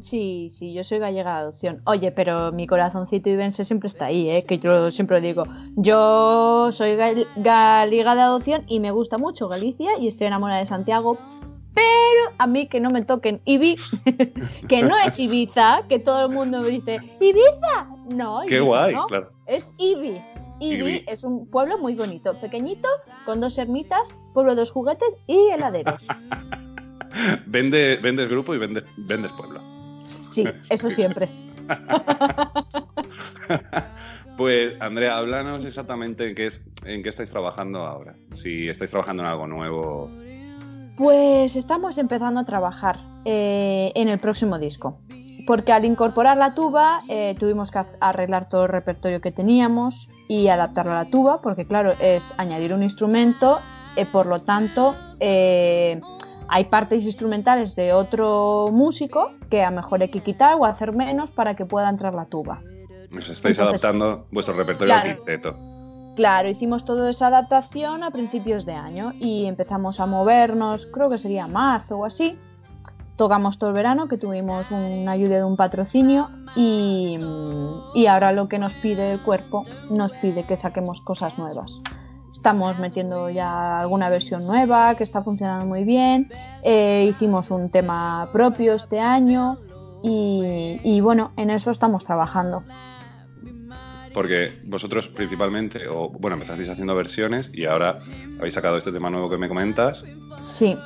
Sí, 0.00 0.48
sí, 0.50 0.74
yo 0.74 0.84
soy 0.84 0.98
gallega 0.98 1.32
de 1.34 1.40
adopción. 1.40 1.80
Oye, 1.86 2.10
pero 2.10 2.52
mi 2.52 2.66
corazoncito 2.66 3.30
ibense 3.30 3.64
siempre 3.64 3.86
está 3.86 4.06
ahí, 4.06 4.28
¿eh? 4.28 4.44
que 4.46 4.58
yo 4.58 4.90
siempre 4.90 5.20
digo. 5.22 5.44
Yo 5.76 6.68
soy 6.72 6.96
gal- 6.96 7.26
gallega 7.36 8.14
de 8.14 8.20
adopción 8.20 8.64
y 8.68 8.80
me 8.80 8.90
gusta 8.90 9.16
mucho 9.16 9.48
Galicia 9.48 9.92
y 9.98 10.06
estoy 10.08 10.26
enamorada 10.26 10.60
de 10.60 10.66
Santiago, 10.66 11.18
a 12.38 12.46
mí 12.46 12.66
que 12.66 12.80
no 12.80 12.90
me 12.90 13.02
toquen 13.02 13.40
Ibi, 13.44 13.76
que 14.68 14.82
no 14.82 14.96
es 14.98 15.18
Ibiza, 15.18 15.82
que 15.88 15.98
todo 15.98 16.26
el 16.26 16.32
mundo 16.32 16.60
me 16.60 16.68
dice, 16.68 17.00
¿Ibiza? 17.20 17.88
No, 18.14 18.40
Qué 18.46 18.56
Ibiza 18.56 18.64
guay, 18.64 18.94
no, 18.94 19.06
claro. 19.06 19.30
es 19.46 19.72
Ibi. 19.78 20.20
Ibi, 20.60 20.76
Ibi. 20.76 21.04
es 21.08 21.24
un 21.24 21.46
pueblo 21.50 21.78
muy 21.78 21.94
bonito, 21.94 22.38
pequeñito, 22.40 22.88
con 23.24 23.40
dos 23.40 23.58
ermitas, 23.58 24.14
pueblo 24.32 24.54
de 24.54 24.62
los 24.62 24.70
juguetes 24.70 25.16
y 25.26 25.48
heladeros. 25.50 26.06
Vende, 27.46 27.96
vendes 28.02 28.28
grupo 28.28 28.54
y 28.54 28.58
vendes, 28.58 28.84
vendes 28.98 29.30
pueblo. 29.32 29.60
Sí, 30.26 30.44
eso 30.68 30.90
siempre. 30.90 31.28
Pues, 34.36 34.74
Andrea, 34.80 35.16
háblanos 35.18 35.64
exactamente 35.64 36.28
en 36.28 36.34
qué, 36.34 36.46
es, 36.46 36.64
en 36.84 37.02
qué 37.02 37.08
estáis 37.08 37.30
trabajando 37.30 37.86
ahora. 37.86 38.16
Si 38.34 38.68
estáis 38.68 38.90
trabajando 38.90 39.22
en 39.22 39.28
algo 39.28 39.46
nuevo. 39.46 40.10
Pues 40.96 41.56
estamos 41.56 41.98
empezando 41.98 42.40
a 42.40 42.44
trabajar 42.44 42.98
eh, 43.24 43.90
en 43.94 44.08
el 44.08 44.18
próximo 44.20 44.58
disco. 44.58 44.98
Porque 45.46 45.72
al 45.72 45.84
incorporar 45.84 46.36
la 46.38 46.54
tuba 46.54 46.98
eh, 47.08 47.34
tuvimos 47.38 47.70
que 47.70 47.80
arreglar 48.00 48.48
todo 48.48 48.62
el 48.62 48.68
repertorio 48.70 49.20
que 49.20 49.30
teníamos 49.32 50.08
y 50.28 50.48
adaptarlo 50.48 50.92
a 50.92 51.04
la 51.04 51.10
tuba, 51.10 51.42
porque 51.42 51.66
claro, 51.66 51.92
es 52.00 52.32
añadir 52.38 52.72
un 52.72 52.82
instrumento, 52.82 53.58
eh, 53.96 54.06
por 54.06 54.24
lo 54.26 54.40
tanto 54.40 54.94
eh, 55.20 56.00
hay 56.48 56.64
partes 56.66 57.04
instrumentales 57.04 57.76
de 57.76 57.92
otro 57.92 58.68
músico 58.72 59.32
que 59.50 59.62
a 59.62 59.70
lo 59.70 59.76
mejor 59.76 60.00
hay 60.00 60.08
que 60.10 60.20
quitar 60.20 60.54
o 60.58 60.64
hacer 60.64 60.92
menos 60.92 61.30
para 61.30 61.54
que 61.56 61.66
pueda 61.66 61.90
entrar 61.90 62.14
la 62.14 62.24
tuba. 62.24 62.62
Os 63.16 63.28
estáis 63.28 63.58
Entonces- 63.58 63.84
adaptando 63.84 64.26
vuestro 64.30 64.54
repertorio 64.54 64.94
al 64.94 65.02
Claro. 65.02 65.16
quinteto. 65.16 65.73
Claro, 66.16 66.48
hicimos 66.48 66.84
toda 66.84 67.10
esa 67.10 67.26
adaptación 67.26 68.04
a 68.04 68.10
principios 68.12 68.64
de 68.64 68.74
año 68.74 69.12
y 69.18 69.46
empezamos 69.46 69.98
a 69.98 70.06
movernos, 70.06 70.86
creo 70.86 71.10
que 71.10 71.18
sería 71.18 71.48
marzo 71.48 71.98
o 71.98 72.04
así. 72.04 72.38
Tocamos 73.16 73.58
todo 73.58 73.70
el 73.70 73.76
verano, 73.76 74.06
que 74.06 74.16
tuvimos 74.16 74.70
una 74.70 75.12
ayuda 75.12 75.36
de 75.36 75.44
un 75.44 75.56
patrocinio 75.56 76.30
y, 76.56 77.18
y 77.94 78.06
ahora 78.06 78.32
lo 78.32 78.48
que 78.48 78.58
nos 78.58 78.74
pide 78.74 79.12
el 79.12 79.22
cuerpo 79.22 79.64
nos 79.90 80.14
pide 80.14 80.44
que 80.44 80.56
saquemos 80.56 81.00
cosas 81.00 81.36
nuevas. 81.38 81.80
Estamos 82.30 82.78
metiendo 82.78 83.30
ya 83.30 83.80
alguna 83.80 84.08
versión 84.08 84.46
nueva 84.46 84.96
que 84.96 85.04
está 85.04 85.22
funcionando 85.22 85.64
muy 85.66 85.84
bien. 85.84 86.28
Eh, 86.62 87.06
hicimos 87.08 87.50
un 87.50 87.70
tema 87.70 88.28
propio 88.32 88.74
este 88.74 89.00
año 89.00 89.58
y, 90.02 90.80
y 90.82 91.00
bueno, 91.00 91.30
en 91.36 91.50
eso 91.50 91.70
estamos 91.70 92.04
trabajando. 92.04 92.62
Porque 94.14 94.60
vosotros 94.64 95.08
principalmente, 95.08 95.88
o 95.88 96.08
bueno, 96.08 96.34
empezasteis 96.36 96.68
haciendo 96.70 96.94
versiones 96.94 97.50
y 97.52 97.66
ahora 97.66 97.98
habéis 98.38 98.54
sacado 98.54 98.76
este 98.76 98.92
tema 98.92 99.10
nuevo 99.10 99.28
que 99.28 99.36
me 99.36 99.48
comentas, 99.48 100.04
Sí. 100.40 100.78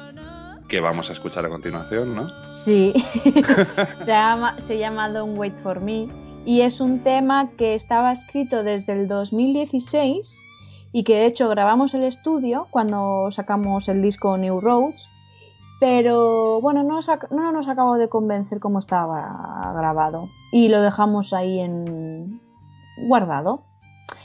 que 0.68 0.80
vamos 0.80 1.10
a 1.10 1.12
escuchar 1.12 1.44
a 1.44 1.48
continuación, 1.50 2.16
¿no? 2.16 2.28
Sí, 2.40 2.94
se, 4.02 4.06
llama, 4.06 4.58
se 4.58 4.78
llama 4.78 5.10
Don't 5.10 5.38
Wait 5.38 5.56
for 5.56 5.80
Me. 5.80 6.08
Y 6.46 6.62
es 6.62 6.80
un 6.80 7.00
tema 7.00 7.50
que 7.58 7.74
estaba 7.74 8.10
escrito 8.12 8.62
desde 8.64 8.94
el 8.94 9.08
2016 9.08 10.44
y 10.92 11.04
que 11.04 11.16
de 11.16 11.26
hecho 11.26 11.50
grabamos 11.50 11.92
el 11.92 12.04
estudio 12.04 12.66
cuando 12.70 13.30
sacamos 13.30 13.88
el 13.90 14.00
disco 14.00 14.38
New 14.38 14.58
Roads, 14.60 15.06
pero 15.80 16.60
bueno, 16.62 16.82
no 16.82 17.52
nos 17.52 17.68
acabó 17.68 17.96
de 17.98 18.08
convencer 18.08 18.58
cómo 18.58 18.78
estaba 18.78 19.72
grabado. 19.76 20.30
Y 20.50 20.68
lo 20.68 20.80
dejamos 20.80 21.34
ahí 21.34 21.60
en 21.60 22.40
guardado. 23.06 23.62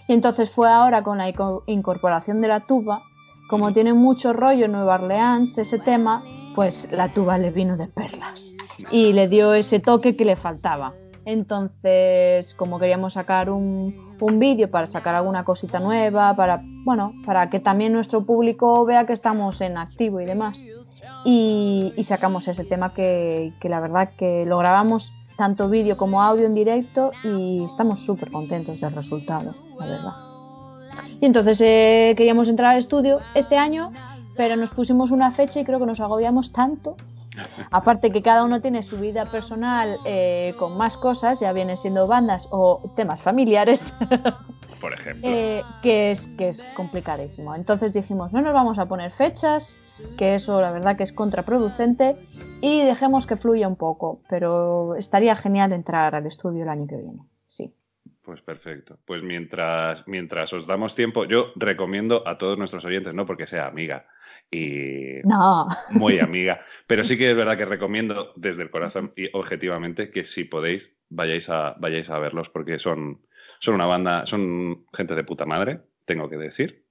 Y 0.08 0.14
entonces 0.14 0.50
fue 0.50 0.70
ahora 0.70 1.04
con 1.04 1.18
la 1.18 1.30
inco- 1.30 1.64
incorporación 1.68 2.42
de 2.42 2.48
la 2.48 2.62
tuba, 2.62 3.02
como 3.50 3.72
tiene 3.74 3.94
mucho 3.94 4.34
rollo 4.34 4.66
en 4.66 4.72
Nueva 4.72 4.96
Orleans 4.96 5.58
ese 5.58 5.80
tema, 5.80 6.24
pues 6.56 6.92
la 6.92 7.10
tuba 7.10 7.38
le 7.38 7.52
vino 7.52 7.78
de 7.78 7.88
perlas 7.88 8.56
y 8.92 9.14
le 9.14 9.28
dio 9.28 9.54
ese 9.54 9.80
toque 9.80 10.16
que 10.16 10.26
le 10.26 10.36
faltaba. 10.36 10.94
Entonces, 11.26 12.54
como 12.56 12.80
queríamos 12.80 13.14
sacar 13.14 13.50
un, 13.50 14.16
un 14.20 14.40
vídeo 14.40 14.70
para 14.70 14.88
sacar 14.88 15.16
alguna 15.16 15.46
cosita 15.46 15.80
nueva, 15.80 16.36
para, 16.36 16.62
bueno, 16.84 17.14
para 17.26 17.50
que 17.50 17.60
también 17.60 17.94
nuestro 17.94 18.26
público 18.26 18.84
vea 18.86 19.06
que 19.06 19.14
estamos 19.14 19.62
en 19.62 19.78
activo 19.78 20.20
y 20.20 20.26
demás. 20.26 20.66
Y, 21.26 21.94
y 21.96 22.04
sacamos 22.04 22.48
ese 22.50 22.66
tema 22.66 22.94
que, 22.94 23.54
que 23.62 23.70
la 23.70 23.80
verdad 23.80 24.10
que 24.18 24.46
lo 24.46 24.58
grabamos 24.58 25.14
tanto 25.36 25.70
vídeo 25.70 25.98
como 25.98 26.22
audio 26.22 26.46
en 26.46 26.54
directo 26.54 27.12
y 27.24 27.64
estamos 27.64 28.02
súper 28.02 28.32
contentos 28.32 28.80
del 28.80 28.94
resultado, 28.94 29.56
la 29.80 29.86
verdad. 29.86 30.14
Y 31.20 31.26
entonces 31.26 31.60
eh, 31.62 32.14
queríamos 32.18 32.50
entrar 32.50 32.72
al 32.72 32.80
estudio 32.80 33.20
este 33.34 33.58
año, 33.58 33.92
pero 34.36 34.56
nos 34.56 34.72
pusimos 34.72 35.12
una 35.12 35.32
fecha 35.32 35.60
y 35.60 35.66
creo 35.66 35.80
que 35.80 35.86
nos 35.86 36.00
agobiamos 36.00 36.52
tanto. 36.52 36.96
Aparte 37.72 38.12
que 38.12 38.22
cada 38.22 38.44
uno 38.44 38.62
tiene 38.62 38.84
su 38.84 38.98
vida 38.98 39.26
personal 39.32 39.98
eh, 40.06 40.54
con 40.60 40.78
más 40.78 40.98
cosas, 40.98 41.40
ya 41.40 41.54
vienen 41.54 41.78
siendo 41.78 42.08
bandas 42.08 42.48
o 42.52 42.92
temas 42.96 43.22
familiares, 43.22 43.96
Por 44.84 44.92
ejemplo. 44.92 45.30
eh, 45.30 45.62
que, 45.82 46.12
es, 46.12 46.28
que 46.38 46.50
es 46.50 46.62
complicadísimo. 46.76 47.56
Entonces 47.56 47.94
dijimos, 47.94 48.34
no 48.34 48.42
nos 48.42 48.54
vamos 48.54 48.78
a 48.80 48.86
poner 48.86 49.12
fechas, 49.12 49.80
que 50.18 50.36
eso 50.36 50.60
la 50.60 50.72
verdad 50.72 50.98
que 50.98 51.04
es 51.04 51.14
contraproducente, 51.14 52.18
y 52.60 52.84
dejemos 52.84 53.26
que 53.26 53.38
fluya 53.38 53.70
un 53.70 53.78
poco, 53.78 54.22
pero 54.28 54.96
estaría 54.98 55.38
genial 55.38 55.72
entrar 55.72 56.16
al 56.16 56.26
estudio 56.26 56.64
el 56.64 56.70
año 56.70 56.86
que 56.86 56.98
viene. 56.98 57.24
Sí. 57.48 57.74
Pues 58.24 58.42
perfecto. 58.42 59.00
Pues 59.06 59.24
mientras, 59.24 60.06
mientras 60.06 60.52
os 60.52 60.68
damos 60.68 60.96
tiempo, 60.96 61.24
yo 61.24 61.54
recomiendo 61.56 62.28
a 62.28 62.38
todos 62.38 62.58
nuestros 62.58 62.84
oyentes, 62.84 63.14
no 63.14 63.26
porque 63.26 63.48
sea 63.48 63.68
amiga 63.68 64.06
y 64.52 65.22
No, 65.24 65.68
muy 65.92 66.20
amiga, 66.20 66.60
pero 66.88 67.06
sí 67.06 67.18
que 67.18 67.30
es 67.30 67.38
verdad 67.38 67.58
que 67.58 67.64
recomiendo 67.66 68.34
desde 68.36 68.64
el 68.64 68.70
corazón 68.70 69.14
y 69.16 69.30
objetivamente 69.32 70.12
que 70.12 70.26
si 70.26 70.44
podéis 70.44 70.92
vayáis 71.10 71.50
a, 71.50 71.76
vayáis 71.80 72.10
a 72.10 72.20
verlos 72.20 72.50
porque 72.50 72.80
son, 72.80 73.22
son 73.64 73.76
una 73.76 73.86
banda, 73.86 74.26
son 74.26 74.86
gente 74.92 75.16
de 75.16 75.24
puta 75.24 75.46
madre, 75.46 75.80
tengo 76.04 76.30
que 76.30 76.36
decir. 76.36 76.86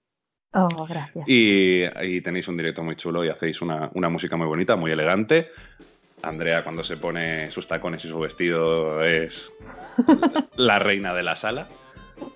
Oh, 0.55 0.87
gracias. 0.87 1.29
Y, 1.29 1.83
y 2.03 2.23
tenéis 2.23 2.49
un 2.49 2.57
directo 2.57 2.83
muy 2.83 2.97
chulo 2.97 3.23
y 3.23 3.29
hacéis 3.29 3.61
una, 3.61 3.91
una 3.93 4.09
música 4.09 4.39
muy 4.39 4.47
bonita, 4.47 4.75
muy 4.75 4.91
elegante. 4.91 5.51
Andrea, 6.23 6.63
cuando 6.65 6.83
se 6.83 6.97
pone 6.97 7.51
sus 7.51 7.69
tacones 7.69 8.03
y 8.07 8.09
su 8.09 8.19
vestido, 8.19 9.05
es 9.05 9.53
la 10.57 10.79
reina 10.79 11.13
de 11.13 11.23
la 11.23 11.37
sala. 11.37 11.69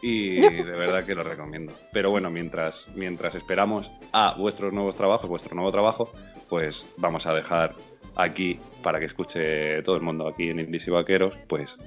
Y 0.02 0.40
de 0.40 0.64
verdad 0.64 1.06
que 1.06 1.14
lo 1.14 1.22
recomiendo. 1.22 1.72
Pero 1.94 2.10
bueno, 2.10 2.28
mientras, 2.28 2.88
mientras 2.94 3.34
esperamos 3.34 3.90
a 4.12 4.34
vuestros 4.34 4.70
nuevos 4.70 4.96
trabajos, 4.96 5.30
vuestro 5.30 5.54
nuevo 5.54 5.72
trabajo, 5.72 6.12
pues 6.50 6.84
vamos 6.98 7.24
a 7.26 7.32
dejar 7.32 7.72
aquí, 8.16 8.60
para 8.82 8.98
que 9.00 9.06
escuche 9.06 9.82
todo 9.82 9.96
el 9.96 10.02
mundo 10.02 10.28
aquí 10.28 10.50
en 10.50 10.60
Indies 10.60 10.88
y 10.88 10.90
Vaqueros, 10.90 11.34
pues 11.48 11.78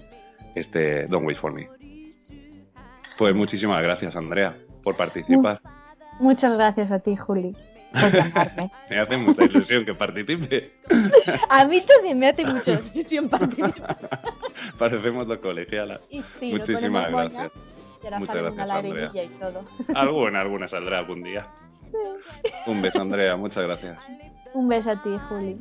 este 0.56 1.06
Don't 1.06 1.28
Wait 1.28 1.38
For 1.38 1.54
Me. 1.54 1.70
Pues 3.20 3.36
muchísimas 3.36 3.84
gracias, 3.84 4.16
Andrea, 4.16 4.56
por 4.82 4.96
participar. 4.96 5.60
Muchas 6.22 6.54
gracias 6.54 6.90
a 6.90 7.00
ti, 7.00 7.18
Juli, 7.18 7.54
por 7.92 8.14
llamarme. 8.14 8.72
Me 8.90 8.98
hace 8.98 9.18
mucha 9.18 9.44
ilusión 9.44 9.84
que 9.84 9.94
participe. 9.94 10.72
a 11.50 11.66
mí 11.66 11.82
también 11.82 12.18
me 12.18 12.30
hace 12.30 12.46
mucha 12.46 12.80
ilusión 12.94 13.28
participar. 13.28 13.98
Parecemos 14.78 15.28
los 15.28 15.38
colegialas. 15.40 16.00
Sí, 16.40 16.54
Muchísimas 16.54 17.12
gracias. 17.12 17.52
Muchas 18.20 18.36
gracias, 18.38 18.72
Andrea. 18.72 19.12
y 19.14 19.28
todo. 19.38 19.66
Alguna, 19.94 20.40
alguna 20.40 20.70
saldrá 20.70 21.00
algún 21.00 21.22
día. 21.22 21.46
Un 22.68 22.82
beso, 22.82 23.02
Andrea. 23.02 23.36
Muchas 23.36 23.66
gracias. 23.66 23.98
Un 24.54 24.70
beso 24.70 24.92
a 24.92 25.04
ti, 25.04 25.10
Juli. 25.28 25.60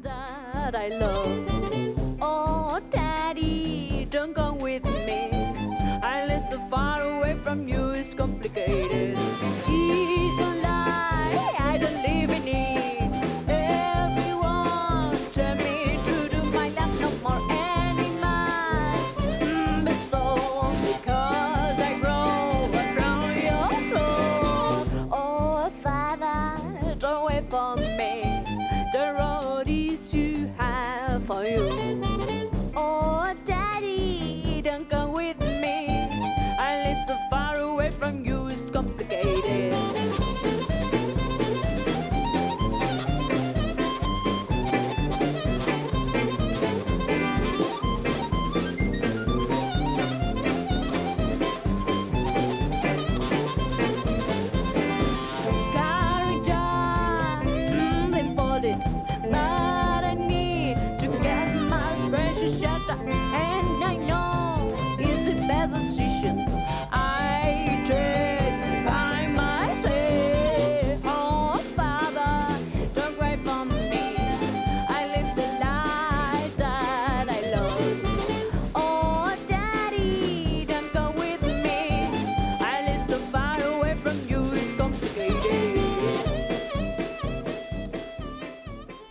From 7.49 7.67
you, 7.67 7.93
it's 7.93 8.13
complicated. 8.13 9.08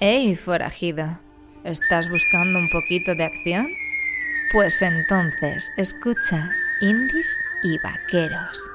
¡Ey, 0.10 0.38
forajido! 0.38 1.20
¿Estás 1.66 2.10
buscando 2.10 2.60
un 2.60 2.70
poquito 2.70 3.14
de 3.14 3.26
acción? 3.26 3.68
Pues 4.54 4.82
entonces, 4.82 5.70
escucha 5.76 6.50
Indies 6.80 7.38
y 7.62 7.78
Vaqueros. 7.80 8.72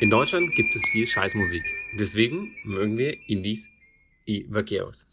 In 0.00 0.10
Deutschland 0.10 0.48
gibt 0.54 0.76
es 0.76 0.82
viel 0.94 1.06
Scheißmusik. 1.08 1.64
Deswegen 1.98 2.54
mögen 2.64 2.96
wir 2.96 3.18
Indies 3.26 3.68
y 4.26 4.44
Vaqueros. 4.44 5.08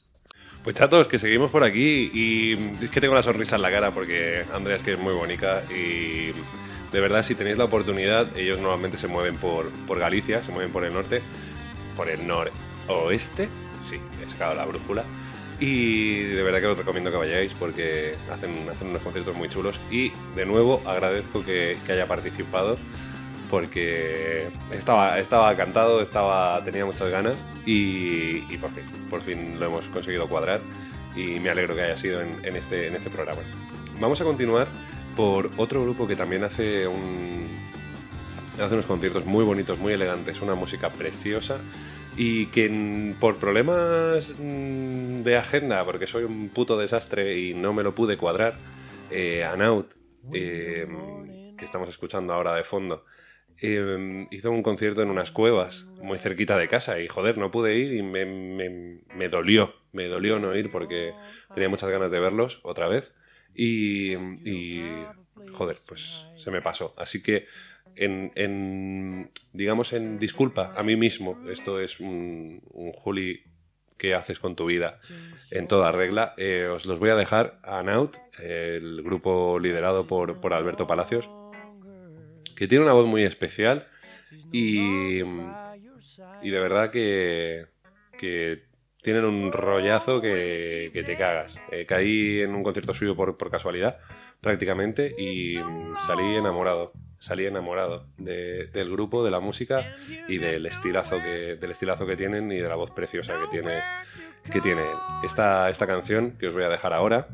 Pues 0.63 0.76
chatos, 0.76 1.08
que 1.08 1.17
seguimos 1.17 1.50
por 1.50 1.63
aquí 1.63 2.12
y 2.13 2.54
es 2.84 2.91
que 2.91 3.02
tengo 3.02 3.15
la 3.15 3.24
sonrisa 3.24 3.56
en 3.56 3.63
la 3.63 3.72
cara 3.72 3.96
porque 3.96 4.46
Andrea 4.54 4.76
es 4.76 4.84
que 4.84 4.93
es 4.93 5.00
muy 5.00 5.13
bonita 5.15 5.63
y 5.74 6.34
de 6.91 7.02
verdad 7.02 7.24
si 7.24 7.36
tenéis 7.36 7.58
la 7.58 7.65
oportunidad, 7.65 8.36
ellos 8.38 8.60
normalmente 8.60 8.98
se 8.98 9.08
mueven 9.08 9.36
por, 9.36 9.70
por 9.88 10.00
Galicia, 10.00 10.43
se 10.43 10.52
mueven 10.52 10.72
por 10.72 10.86
el 10.86 10.93
norte, 10.93 11.22
por 11.97 12.10
el 12.10 12.25
noroeste, 12.25 13.49
sí, 13.83 13.99
he 14.23 14.29
sacado 14.29 14.53
la 14.53 14.65
brújula 14.65 15.03
y 15.60 16.21
de 16.23 16.43
verdad 16.43 16.60
que 16.60 16.67
os 16.67 16.77
recomiendo 16.77 17.10
que 17.10 17.17
vayáis 17.17 17.51
porque 17.53 18.15
hacen, 18.31 18.69
hacen 18.69 18.89
unos 18.89 19.01
conciertos 19.01 19.36
muy 19.36 19.49
chulos 19.49 19.81
y 19.89 20.12
de 20.36 20.45
nuevo 20.45 20.81
agradezco 20.86 21.43
que, 21.43 21.77
haya 21.89 22.07
participado 22.07 22.77
porque 23.49 24.49
estaba, 24.71 25.17
estaba 25.17 25.55
cantado, 25.57 26.01
estaba, 26.01 26.63
tenía 26.63 26.86
muchas 26.86 27.10
ganas 27.10 27.43
y, 27.65 28.57
por 28.57 28.71
fin, 28.71 28.83
por 29.10 29.21
fin 29.23 29.60
lo 29.60 29.65
hemos 29.65 29.89
conseguido 29.89 30.27
cuadrar 30.27 30.62
y 31.15 31.39
me 31.39 31.49
alegro 31.49 31.73
que 31.73 31.81
haya 31.81 31.97
sido 31.97 32.21
en 32.21 32.55
este, 32.55 32.88
en 32.88 32.95
este 32.95 33.10
programa. 33.10 33.41
Vamos 33.99 34.21
a 34.21 34.25
continuar 34.25 34.67
por 35.15 35.49
otro 35.57 35.81
grupo 35.81 36.05
que 36.05 36.15
también 36.15 36.43
hace 36.43 36.86
un, 36.86 37.66
hace 38.62 38.74
unos 38.74 38.86
conciertos 38.86 39.26
muy 39.26 39.43
bonitos, 39.43 39.78
muy 39.80 39.93
elegantes, 39.93 40.41
una 40.41 40.56
música 40.56 40.91
preciosa 40.93 41.62
y 42.15 42.48
que 42.48 43.15
por 43.20 43.38
problemas 43.38 44.34
mm, 44.38 45.22
de 45.24 45.38
agenda, 45.38 45.84
porque 45.86 46.08
soy 46.08 46.24
un 46.24 46.50
puto 46.50 46.78
desastre 46.78 47.38
y 47.39 47.54
no 47.54 47.74
me 47.74 47.84
lo 47.84 47.93
pude 47.96 48.17
cuadrar, 48.17 48.58
eh, 49.10 49.43
Anaut, 49.43 49.93
eh, 50.32 50.86
que 51.56 51.65
estamos 51.65 51.89
escuchando 51.89 52.34
ahora 52.34 52.56
de 52.56 52.63
fondo, 52.63 53.06
eh, 53.62 54.28
hizo 54.32 54.52
un 54.52 54.63
concierto 54.63 55.02
en 55.02 55.10
unas 55.10 55.32
cuevas 55.32 55.91
muy 56.00 56.20
cerquita 56.20 56.58
de 56.58 56.67
casa 56.67 57.00
y 57.00 57.08
joder, 57.08 57.38
no 57.38 57.52
pude 57.52 57.76
ir 57.76 57.93
y 57.93 58.04
me, 58.04 58.26
me- 58.26 59.02
me 59.10 59.30
dolió, 59.30 59.76
me 59.91 60.08
dolió 60.08 60.39
no 60.39 60.56
ir 60.56 60.70
porque 60.72 61.17
tenía 61.54 61.70
muchas 61.70 61.89
ganas 61.89 62.12
de 62.12 62.20
verlos 62.20 62.60
otra 62.63 62.88
vez 62.88 63.13
y, 63.54 64.15
joder, 65.52 65.78
pues 65.88 66.28
se 66.36 66.52
me 66.52 66.62
pasó. 66.62 66.93
Así 66.98 67.22
que 67.24 67.48
en, 67.97 68.31
en, 68.36 69.31
digamos 69.53 69.93
en 69.93 70.19
disculpa 70.19 70.73
a 70.75 70.83
mí 70.83 70.95
mismo, 70.95 71.38
esto 71.49 71.79
es 71.79 71.99
un, 71.99 72.62
un 72.71 72.91
Juli 72.91 73.43
que 73.97 74.13
haces 74.13 74.39
con 74.39 74.55
tu 74.55 74.65
vida 74.65 74.99
en 75.49 75.67
toda 75.67 75.91
regla, 75.91 76.33
eh, 76.38 76.67
os 76.71 76.86
los 76.86 76.99
voy 76.99 77.10
a 77.10 77.15
dejar 77.15 77.60
a 77.63 77.81
Naut, 77.81 78.15
el 78.39 79.01
grupo 79.01 79.57
liderado 79.60 80.05
por, 80.05 80.39
por 80.39 80.53
Alberto 80.53 80.86
Palacios, 80.86 81.29
que 82.55 82.67
tiene 82.67 82.83
una 82.83 82.93
voz 82.93 83.07
muy 83.07 83.23
especial 83.23 83.88
y, 84.51 85.21
y 85.21 86.49
de 86.49 86.60
verdad 86.60 86.91
que, 86.91 87.65
que 88.17 88.67
tienen 89.01 89.25
un 89.25 89.51
rollazo 89.51 90.19
que, 90.19 90.89
que 90.91 91.03
te 91.03 91.15
cagas. 91.15 91.60
Eh, 91.71 91.86
caí 91.86 92.41
en 92.41 92.53
un 92.53 92.63
concierto 92.63 92.93
suyo 92.93 93.15
por, 93.15 93.38
por 93.38 93.49
casualidad, 93.49 93.99
prácticamente, 94.41 95.13
y 95.17 95.55
salí 96.05 96.36
enamorado. 96.36 96.91
Salí 97.19 97.45
enamorado 97.45 98.06
de- 98.17 98.67
del 98.67 98.91
grupo, 98.91 99.23
de 99.23 99.32
la 99.32 99.39
música 99.39 99.95
y 100.27 100.38
del 100.38 100.65
estilazo 100.65 101.17
que, 101.21 101.56
del 101.56 101.71
estilazo 101.71 102.06
que 102.06 102.15
tienen 102.15 102.51
y 102.51 102.58
de 102.58 102.69
la 102.69 102.75
voz 102.75 102.91
preciosa 102.91 103.34
que 103.41 103.47
tiene, 103.60 103.80
que 104.51 104.62
tiene 104.62 104.82
él. 104.82 104.97
Esta, 105.23 105.69
esta 105.69 105.88
canción 105.88 106.38
que 106.38 106.47
os 106.47 106.53
voy 106.53 106.63
a 106.63 106.69
dejar 106.69 106.93
ahora, 106.93 107.27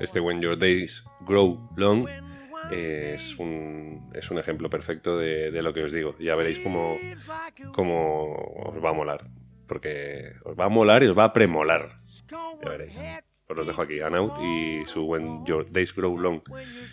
este 0.00 0.20
When 0.20 0.40
Your 0.40 0.58
Days 0.58 1.04
Grow 1.20 1.68
Long, 1.76 2.08
es, 2.70 3.36
un, 3.38 4.10
es 4.14 4.30
un 4.30 4.38
ejemplo 4.38 4.70
perfecto 4.70 5.18
de, 5.18 5.50
de 5.50 5.62
lo 5.62 5.74
que 5.74 5.84
os 5.84 5.92
digo. 5.92 6.16
Ya 6.18 6.34
veréis 6.34 6.58
cómo, 6.60 6.96
cómo 7.72 8.34
os 8.34 8.82
va 8.82 8.88
a 8.90 8.92
molar. 8.94 9.24
Porque 9.68 10.32
os 10.44 10.58
va 10.58 10.64
a 10.64 10.68
molar 10.70 11.02
y 11.02 11.06
os 11.08 11.16
va 11.16 11.24
a 11.24 11.32
premolar. 11.34 11.98
Ya 12.62 12.70
veréis. 12.70 12.92
Os 13.54 13.58
los 13.58 13.66
dejo 13.68 13.82
aquí, 13.82 14.00
Anaut 14.00 14.36
y 14.42 14.84
su 14.84 15.04
When 15.04 15.46
Your 15.46 15.70
Days 15.70 15.94
Grow 15.94 16.18
Long. 16.18 16.40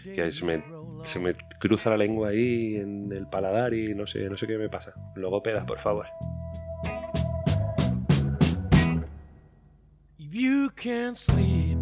Que 0.04 0.32
se 0.32 0.46
me, 0.46 0.64
se 1.02 1.18
me 1.18 1.34
cruza 1.60 1.90
la 1.90 1.98
lengua 1.98 2.30
ahí 2.30 2.76
en 2.76 3.12
el 3.12 3.26
paladar 3.28 3.74
y 3.74 3.96
no 3.96 4.06
sé, 4.06 4.30
no 4.30 4.38
sé 4.38 4.46
qué 4.46 4.60
me 4.60 4.70
pasa. 4.70 4.94
Logopeda, 5.16 5.66
por 5.66 5.80
favor. 5.80 6.06
You 10.20 10.70
sleep 11.16 11.81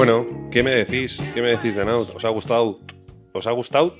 Bueno, 0.00 0.24
¿qué 0.50 0.62
me 0.62 0.70
decís? 0.70 1.20
¿Qué 1.34 1.42
me 1.42 1.50
decís 1.50 1.76
de 1.76 1.84
Naut? 1.84 2.14
¿Os 2.14 2.24
ha 2.24 2.30
gustado? 2.30 2.80
¿Os 3.32 3.46
ha 3.46 3.50
gustado? 3.50 3.98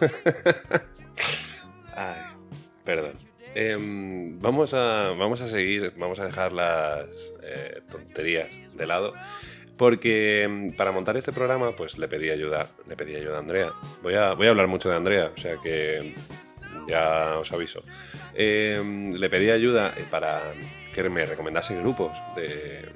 Perdón. 2.86 3.12
Em, 3.54 4.40
vamos, 4.40 4.72
a, 4.72 5.10
vamos 5.10 5.42
a 5.42 5.46
seguir, 5.46 5.92
vamos 5.98 6.18
a 6.20 6.24
dejar 6.24 6.54
las 6.54 7.04
eh, 7.42 7.82
tonterías 7.90 8.48
de 8.72 8.86
lado. 8.86 9.12
Porque 9.76 10.44
em, 10.44 10.74
para 10.74 10.90
montar 10.90 11.18
este 11.18 11.32
programa, 11.32 11.72
pues 11.76 11.98
le 11.98 12.08
pedí 12.08 12.30
ayuda, 12.30 12.70
le 12.88 12.96
pedí 12.96 13.14
ayuda 13.14 13.36
a 13.36 13.40
Andrea. 13.40 13.72
Voy 14.02 14.14
a, 14.14 14.32
voy 14.32 14.46
a 14.46 14.50
hablar 14.50 14.68
mucho 14.68 14.88
de 14.88 14.96
Andrea, 14.96 15.32
o 15.36 15.38
sea 15.38 15.56
que 15.62 16.14
ya 16.88 17.36
os 17.36 17.52
aviso. 17.52 17.82
Em, 18.34 19.12
le 19.12 19.28
pedí 19.28 19.50
ayuda 19.50 19.92
eh, 19.98 20.06
para 20.10 20.54
que 20.94 21.06
me 21.10 21.26
recomendase 21.26 21.76
grupos 21.76 22.12
de, 22.36 22.88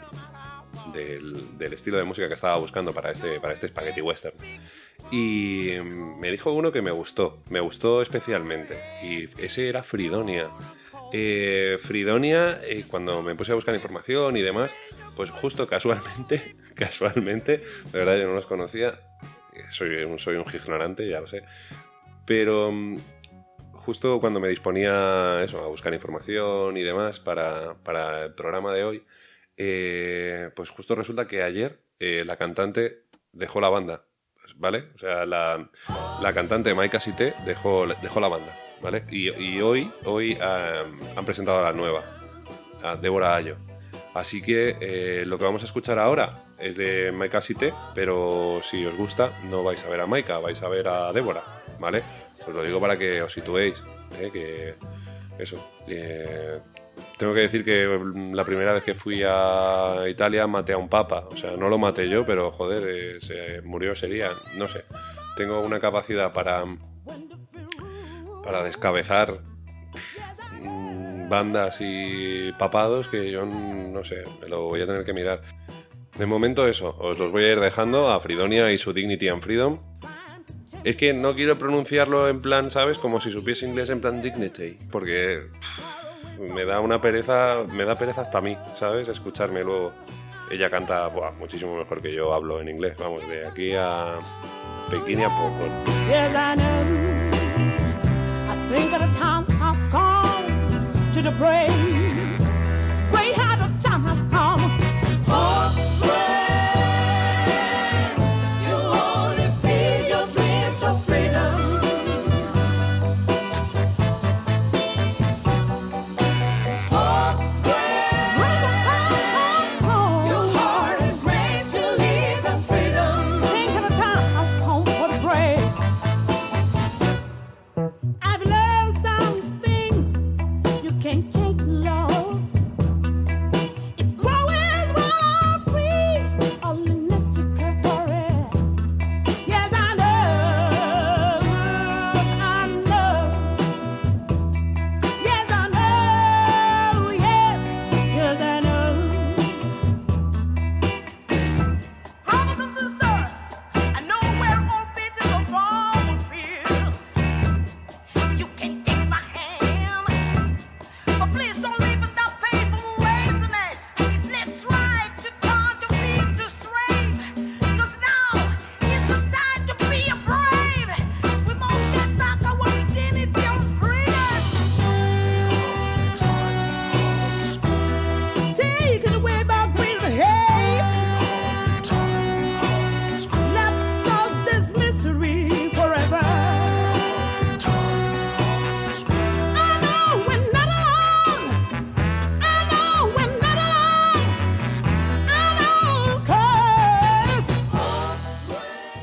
del, 0.93 1.73
estilo 1.73 1.99
de 1.99 2.05
música 2.05 2.29
que 2.29 2.35
estaba 2.35 2.57
buscando 2.57 2.93
para 2.93 3.11
este, 3.11 3.41
para 3.41 3.55
este 3.55 3.69
Spaghetti 3.69 4.01
Western. 4.01 4.35
Y 5.11 5.75
me 6.19 6.31
dijo 6.31 6.53
uno 6.53 6.73
que 6.73 6.83
me 6.83 6.91
gustó, 6.91 7.43
me 7.49 7.61
gustó 7.61 8.03
especialmente. 8.03 8.77
Y 9.03 9.29
ese 9.43 9.69
era 9.69 9.83
Fridonia. 9.83 10.49
Eh, 11.13 11.79
Fridonia, 11.81 12.61
eh, 12.63 12.85
cuando 12.87 13.23
me 13.23 13.35
puse 13.35 13.53
a 13.53 13.55
buscar 13.55 13.75
información 13.75 14.37
y 14.37 14.43
demás, 14.43 14.75
pues 15.17 15.31
justo 15.31 15.67
casualmente, 15.67 16.57
casualmente, 16.75 17.59
de 17.59 17.99
verdad 17.99 18.19
yo 18.19 18.27
no 18.27 18.35
los 18.35 18.45
conocía, 18.45 19.01
eh, 19.55 19.65
soy 19.71 20.05
un, 20.05 20.19
soy 20.19 20.37
un 20.37 20.45
ignorante, 20.53 21.09
ya 21.09 21.21
lo 21.21 21.27
sé, 21.27 21.45
pero 22.27 22.71
mm, 22.71 22.99
justo 23.73 24.21
cuando 24.21 24.39
me 24.39 24.49
disponía 24.49 25.43
eso, 25.43 25.65
a 25.65 25.69
buscar 25.69 25.95
información 25.95 26.77
y 26.77 26.83
demás 26.83 27.21
para, 27.21 27.75
para 27.83 28.27
el 28.27 28.35
programa 28.35 28.75
de 28.75 28.85
hoy, 28.85 29.03
eh, 29.59 30.51
pues 30.55 30.71
justo 30.71 30.95
resulta 30.95 31.27
que 31.27 31.43
ayer 31.43 31.81
eh, 31.99 32.23
la 32.25 32.37
cantante 32.37 33.03
dejó 33.33 33.61
la 33.61 33.69
banda, 33.69 34.05
¿vale? 34.57 34.85
O 34.95 34.99
sea, 34.99 35.27
la, 35.27 35.69
la 36.23 36.33
cantante 36.33 36.75
Maika 36.75 37.01
Sité 37.01 37.35
dejó, 37.45 37.87
dejó 38.01 38.21
la 38.21 38.29
banda, 38.29 38.57
¿vale? 38.81 39.05
Y, 39.11 39.31
y 39.31 39.61
hoy, 39.61 39.91
hoy 40.05 40.39
han 40.41 41.25
presentado 41.25 41.59
a 41.59 41.63
la 41.63 41.73
nueva, 41.73 42.05
a 42.83 42.97
Débora 42.97 43.35
Ayo. 43.35 43.57
Así 44.15 44.41
que 44.41 44.77
eh, 44.81 45.25
lo 45.27 45.39
que 45.39 45.45
vamos 45.45 45.63
a 45.63 45.67
escuchar 45.67 45.99
ahora 45.99 46.45
es 46.59 46.77
de 46.77 47.13
Maika 47.13 47.41
Sité, 47.41 47.75
pero 47.95 48.61
si 48.63 48.85
os 48.87 48.97
gusta, 48.97 49.41
no 49.45 49.63
vais 49.63 49.85
a 49.85 49.89
ver 49.89 50.01
a 50.01 50.07
Maika, 50.07 50.39
vais 50.39 50.63
a 50.63 50.69
ver 50.69 50.89
a 50.89 51.13
Débora, 51.13 51.45
¿vale? 51.79 52.03
Os 52.47 52.55
lo 52.55 52.63
digo 52.63 52.81
para 52.81 52.97
que 52.97 53.23
os 53.23 53.33
situéis, 53.33 53.83
que 54.33 54.77
eso. 55.39 55.57
Tengo 57.19 57.35
que 57.35 57.41
decir 57.41 57.65
que 57.65 57.99
la 58.33 58.45
primera 58.45 58.73
vez 58.73 58.85
que 58.85 58.95
fui 58.95 59.23
a 59.27 60.05
Italia 60.09 60.47
maté 60.47 60.73
a 60.73 60.79
un 60.79 60.89
papa. 60.89 61.27
O 61.31 61.37
sea, 61.37 61.57
no 61.57 61.69
lo 61.69 61.77
maté 61.77 62.09
yo, 62.09 62.25
pero 62.25 62.53
joder, 62.53 62.83
eh, 62.89 63.19
se 63.21 63.61
murió 63.63 63.93
ese 63.93 64.07
día. 64.07 64.31
No 64.57 64.69
sé. 64.69 64.85
Tengo 65.37 65.61
una 65.61 65.81
capacidad 65.81 66.33
para. 66.33 66.65
para 68.45 68.63
descabezar 68.63 69.41
mm, 70.63 71.29
bandas 71.29 71.79
y 71.81 72.53
papados 72.53 73.09
que 73.09 73.31
yo 73.31 73.45
no 73.45 74.05
sé, 74.05 74.25
me 74.41 74.49
lo 74.49 74.63
voy 74.63 74.81
a 74.81 74.87
tener 74.87 75.05
que 75.05 75.13
mirar. 75.13 75.43
De 76.17 76.27
momento 76.27 76.67
eso, 76.67 76.97
os 76.99 77.19
los 77.19 77.31
voy 77.33 77.45
a 77.45 77.53
ir 77.53 77.61
dejando 77.61 78.11
a 78.11 78.21
Fridonia 78.21 78.73
y 78.73 78.79
su 78.79 78.93
Dignity 78.93 79.29
and 79.29 79.43
Freedom. 79.43 79.81
Es 80.85 80.97
que 80.97 81.13
no 81.13 81.35
quiero 81.35 81.59
pronunciarlo 81.59 82.29
en 82.29 82.41
plan, 82.41 82.71
¿sabes? 82.71 82.99
Como 82.99 83.21
si 83.21 83.33
supiese 83.33 83.67
inglés 83.67 83.91
en 83.91 84.01
plan 84.01 84.23
Dignity, 84.23 84.79
porque 84.91 85.49
pff, 85.61 85.98
me 86.39 86.65
da 86.65 86.81
una 86.81 87.01
pereza, 87.01 87.65
me 87.69 87.85
da 87.85 87.97
pereza 87.97 88.23
hasta 88.23 88.39
a 88.39 88.41
mí, 88.41 88.57
¿sabes? 88.75 89.09
Escucharme 89.09 89.63
luego. 89.63 89.93
Ella 90.51 90.71
canta 90.71 91.11
muchísimo 91.39 91.77
mejor 91.77 92.01
que 92.01 92.13
yo 92.13 92.33
hablo 92.33 92.61
en 92.61 92.69
inglés, 92.69 92.97
vamos, 92.99 93.27
de 93.29 93.47
aquí 93.47 93.75
a 93.75 94.19
Pekín 94.91 95.21
y 95.21 95.25
a 95.25 95.29
poco. 95.29 95.69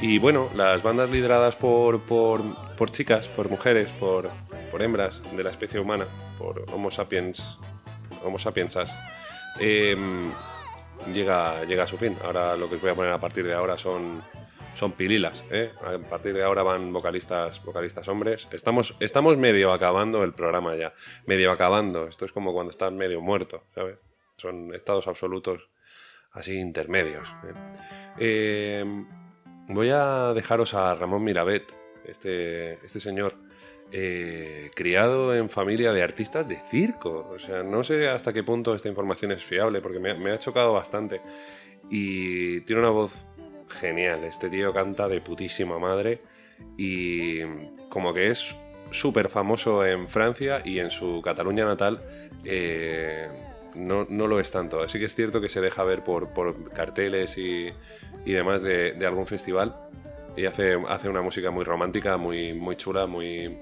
Y 0.07 0.19
bueno, 0.19 0.51
las 0.53 0.83
bandas 0.83 1.09
lideradas 1.09 1.55
por, 1.55 1.99
por, 2.01 2.39
por 2.75 2.91
chicas, 2.91 3.27
por 3.27 3.49
mujeres, 3.49 3.87
por, 3.99 4.29
por 4.69 4.83
hembras 4.83 5.19
de 5.35 5.43
la 5.43 5.49
especie 5.49 5.79
humana, 5.79 6.05
por 6.37 6.63
Homo 6.71 6.91
sapiens, 6.91 7.57
Homo 8.23 8.37
sapiensas, 8.37 8.93
eh, 9.59 9.97
llega, 11.11 11.65
llega 11.65 11.85
a 11.85 11.87
su 11.87 11.97
fin. 11.97 12.15
Ahora 12.23 12.55
lo 12.55 12.69
que 12.69 12.75
os 12.75 12.81
voy 12.81 12.91
a 12.91 12.95
poner 12.95 13.13
a 13.13 13.19
partir 13.19 13.47
de 13.47 13.55
ahora 13.55 13.79
son, 13.79 14.21
son 14.75 14.91
pililas. 14.91 15.43
¿eh? 15.49 15.71
A 15.83 15.97
partir 16.07 16.35
de 16.35 16.43
ahora 16.43 16.61
van 16.61 16.93
vocalistas, 16.93 17.63
vocalistas 17.63 18.07
hombres. 18.07 18.47
Estamos, 18.51 18.95
estamos 18.99 19.37
medio 19.37 19.73
acabando 19.73 20.23
el 20.23 20.33
programa 20.33 20.75
ya. 20.75 20.93
Medio 21.25 21.51
acabando. 21.51 22.07
Esto 22.07 22.25
es 22.25 22.31
como 22.31 22.53
cuando 22.53 22.69
estás 22.69 22.91
medio 22.91 23.21
muerto, 23.21 23.63
¿sabes? 23.73 23.97
Son 24.37 24.71
estados 24.75 25.07
absolutos 25.07 25.67
así 26.31 26.53
intermedios. 26.59 27.27
¿eh? 27.43 27.53
Eh, 28.19 29.05
voy 29.67 29.89
a 29.89 30.33
dejaros 30.33 30.73
a 30.73 30.93
Ramón 30.95 31.23
Mirabet, 31.23 31.73
este, 32.05 32.73
este 32.85 32.99
señor, 32.99 33.35
eh, 33.91 34.71
criado 34.75 35.35
en 35.35 35.49
familia 35.49 35.93
de 35.93 36.03
artistas 36.03 36.47
de 36.47 36.57
circo. 36.69 37.29
O 37.29 37.39
sea, 37.39 37.63
no 37.63 37.83
sé 37.83 38.09
hasta 38.09 38.33
qué 38.33 38.43
punto 38.43 38.73
esta 38.73 38.89
información 38.89 39.31
es 39.31 39.43
fiable, 39.43 39.81
porque 39.81 39.99
me, 39.99 40.31
ha 40.31 40.39
chocado 40.39 40.73
bastante. 40.73 41.21
Y 41.89 42.61
tiene 42.61 42.81
una 42.81 42.91
voz 42.91 43.23
genial. 43.69 44.23
Este 44.23 44.49
tío 44.49 44.73
canta 44.73 45.07
de 45.07 45.21
putísima 45.21 45.79
madre 45.79 46.21
y 46.77 47.41
como 47.89 48.13
que 48.13 48.29
es 48.31 48.55
súper 48.91 49.29
famoso 49.29 49.85
en 49.85 50.07
Francia 50.07 50.61
y 50.63 50.79
en 50.79 50.89
su 50.89 51.21
Cataluña 51.21 51.65
natal 51.65 52.01
eh, 52.43 53.27
no, 53.75 54.05
no 54.09 54.27
lo 54.27 54.39
es 54.39 54.51
tanto. 54.51 54.81
Así 54.81 54.99
que 54.99 55.05
es 55.05 55.15
cierto 55.15 55.41
que 55.41 55.49
se 55.49 55.61
deja 55.61 55.83
ver 55.83 56.03
por, 56.03 56.33
por 56.33 56.71
carteles 56.71 57.37
y, 57.37 57.71
y 58.25 58.33
demás 58.33 58.61
de, 58.61 58.93
de 58.93 59.05
algún 59.05 59.27
festival 59.27 59.75
y 60.35 60.45
hace, 60.45 60.77
hace 60.89 61.09
una 61.09 61.21
música 61.21 61.51
muy 61.51 61.63
romántica, 61.63 62.17
muy, 62.17 62.53
muy 62.53 62.75
chula, 62.75 63.05
muy, 63.05 63.57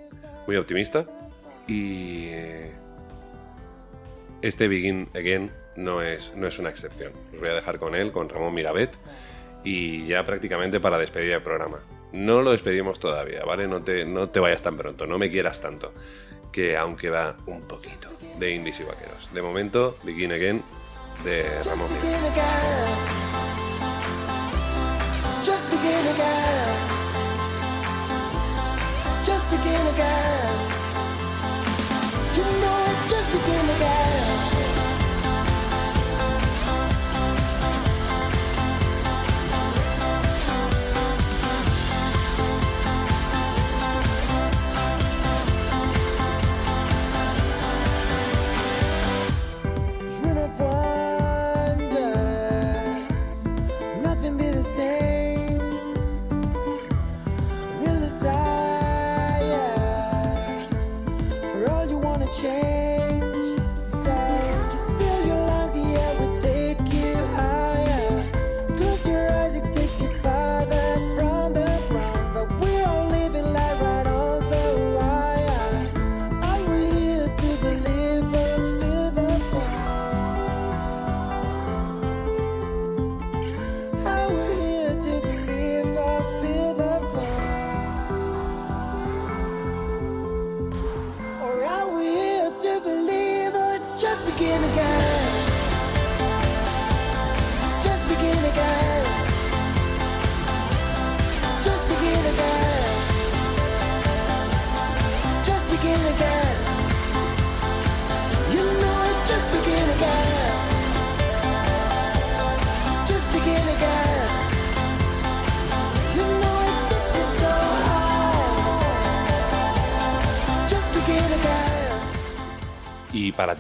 muy 0.48 0.56
optimista. 0.56 1.06
Y 1.68 2.28
eh, 2.30 2.72
este 4.42 4.68
Begin 4.68 5.10
Again 5.14 5.52
no 5.76 6.02
es, 6.02 6.34
no 6.36 6.48
es 6.48 6.60
una 6.60 6.70
excepción. 6.70 7.14
Os 7.34 7.40
voy 7.40 7.50
a 7.50 7.54
dejar 7.54 7.80
con 7.80 7.96
él, 7.96 8.12
con 8.12 8.30
Ramón 8.30 8.54
Mirabet, 8.54 8.92
y 9.64 10.06
ya 10.08 10.26
prácticamente 10.26 10.80
para 10.80 10.98
despedir 10.98 11.32
el 11.32 11.42
programa. 11.42 11.80
No 12.12 12.42
lo 12.42 12.52
despedimos 12.52 13.00
todavía, 13.00 13.44
¿vale? 13.44 13.68
No 13.68 13.82
te, 13.82 14.06
no 14.06 14.30
te 14.30 14.40
vayas 14.40 14.62
tan 14.62 14.78
pronto, 14.78 15.08
no 15.08 15.18
me 15.18 15.32
quieras 15.32 15.62
tanto, 15.62 15.94
que 16.52 16.78
aún 16.78 16.96
queda 16.96 17.38
un 17.48 17.62
poquito 17.62 18.10
de 18.40 18.52
indies 18.52 18.80
y 18.80 18.84
vaqueros. 18.84 19.34
De 19.34 19.42
momento, 19.42 19.98
Begin 20.04 20.32
Again 20.32 20.62
de 21.24 21.44
Ramón 21.64 21.88
Mirabet. 21.94 23.33
Begin 25.84 26.08
again. 26.14 26.78
Just 29.26 29.50
begin 29.52 29.88
again. 29.88 30.53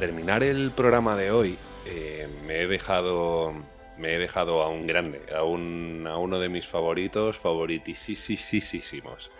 Terminar 0.04 0.44
el 0.44 0.72
programa 0.72 1.16
de 1.16 1.32
hoy, 1.32 1.58
eh, 1.86 2.28
me 2.46 2.60
he 2.60 2.68
dejado 2.68 3.54
me 3.98 4.16
he 4.16 4.20
dejado 4.20 4.62
a 4.62 4.68
un 4.68 4.86
grande, 4.86 5.22
a, 5.34 5.44
un, 5.44 6.06
a 6.10 6.18
uno 6.18 6.42
de 6.42 6.50
mis 6.50 6.68
favoritos, 6.68 7.38
favoritisísimos. 7.38 9.32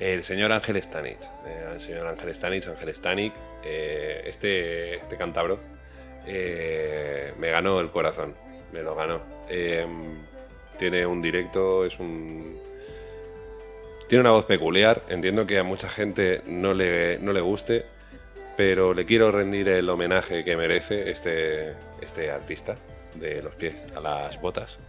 El 0.00 0.24
señor 0.24 0.50
Ángel 0.52 0.82
Stanich. 0.82 1.24
Eh, 1.46 1.72
el 1.74 1.80
señor 1.82 2.06
Ángel 2.06 2.34
Stanich, 2.34 2.66
Ángel 2.68 2.94
Stanich, 2.94 3.34
eh, 3.62 4.22
este, 4.24 4.94
este 4.94 5.18
cántabro, 5.18 5.60
eh, 6.26 7.34
me 7.38 7.50
ganó 7.50 7.78
el 7.80 7.90
corazón, 7.90 8.34
me 8.72 8.80
lo 8.80 8.94
ganó. 8.94 9.20
Tiene 10.78 11.04
un 11.04 11.20
directo, 11.20 11.84
es 11.84 11.98
un, 11.98 12.58
tiene 14.08 14.22
una 14.22 14.30
voz 14.30 14.46
peculiar, 14.46 15.02
entiendo 15.10 15.46
que 15.46 15.58
a 15.58 15.64
mucha 15.64 15.90
gente 15.90 16.40
no 16.46 16.72
le, 16.72 17.18
no 17.18 17.34
le 17.34 17.42
guste, 17.42 17.97
pero 18.58 18.92
le 18.92 19.04
quiero 19.04 19.30
rendir 19.30 19.68
el 19.68 19.88
homenaje 19.88 20.42
que 20.42 20.56
merece 20.56 21.12
este, 21.12 21.76
este 22.00 22.28
artista, 22.28 22.74
de 23.14 23.40
los 23.40 23.54
pies 23.54 23.76
a 23.94 24.00
las 24.00 24.40
botas. 24.40 24.80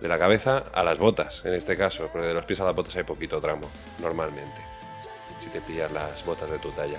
De 0.00 0.08
la 0.08 0.18
cabeza 0.18 0.64
a 0.72 0.82
las 0.82 0.98
botas, 0.98 1.44
en 1.44 1.54
este 1.54 1.76
caso, 1.76 2.08
porque 2.12 2.26
de 2.26 2.34
los 2.34 2.44
pies 2.44 2.58
a 2.58 2.64
las 2.64 2.74
botas 2.74 2.96
hay 2.96 3.04
poquito 3.04 3.40
tramo, 3.40 3.68
normalmente, 4.00 4.60
si 5.38 5.48
te 5.50 5.60
pillas 5.60 5.92
las 5.92 6.26
botas 6.26 6.50
de 6.50 6.58
tu 6.58 6.70
talla. 6.70 6.98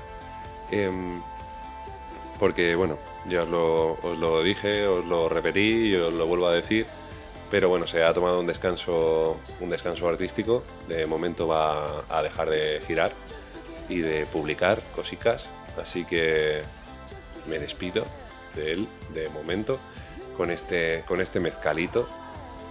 Em, 0.72 1.22
porque, 2.40 2.74
bueno, 2.76 2.98
ya 3.28 3.44
os 3.44 3.50
lo, 3.50 3.92
os 4.02 4.18
lo 4.18 4.44
dije, 4.44 4.88
os 4.88 5.04
lo 5.04 5.28
repetí 5.28 5.90
y 5.90 5.96
os 5.96 6.14
lo 6.14 6.28
vuelvo 6.28 6.48
a 6.48 6.54
decir, 6.54 6.86
pero 7.52 7.68
bueno, 7.68 7.88
se 7.88 8.06
ha 8.06 8.14
tomado 8.14 8.40
un 8.40 8.48
descanso, 8.48 9.38
un 9.60 9.70
descanso 9.70 10.08
artístico. 10.08 10.64
De 10.88 11.06
momento 11.06 11.46
va 11.46 12.06
a 12.08 12.24
dejar 12.24 12.50
de 12.50 12.82
girar 12.88 13.12
y 13.90 14.00
de 14.00 14.26
publicar 14.28 14.82
cositas, 14.96 15.52
así 15.80 16.06
que 16.06 16.62
me 17.48 17.60
despido 17.60 18.06
de 18.56 18.72
él 18.72 18.88
de 19.14 19.30
momento 19.30 19.80
con 20.36 20.52
este, 20.52 21.04
con 21.08 21.22
este 21.22 21.40
mezcalito 21.40 22.08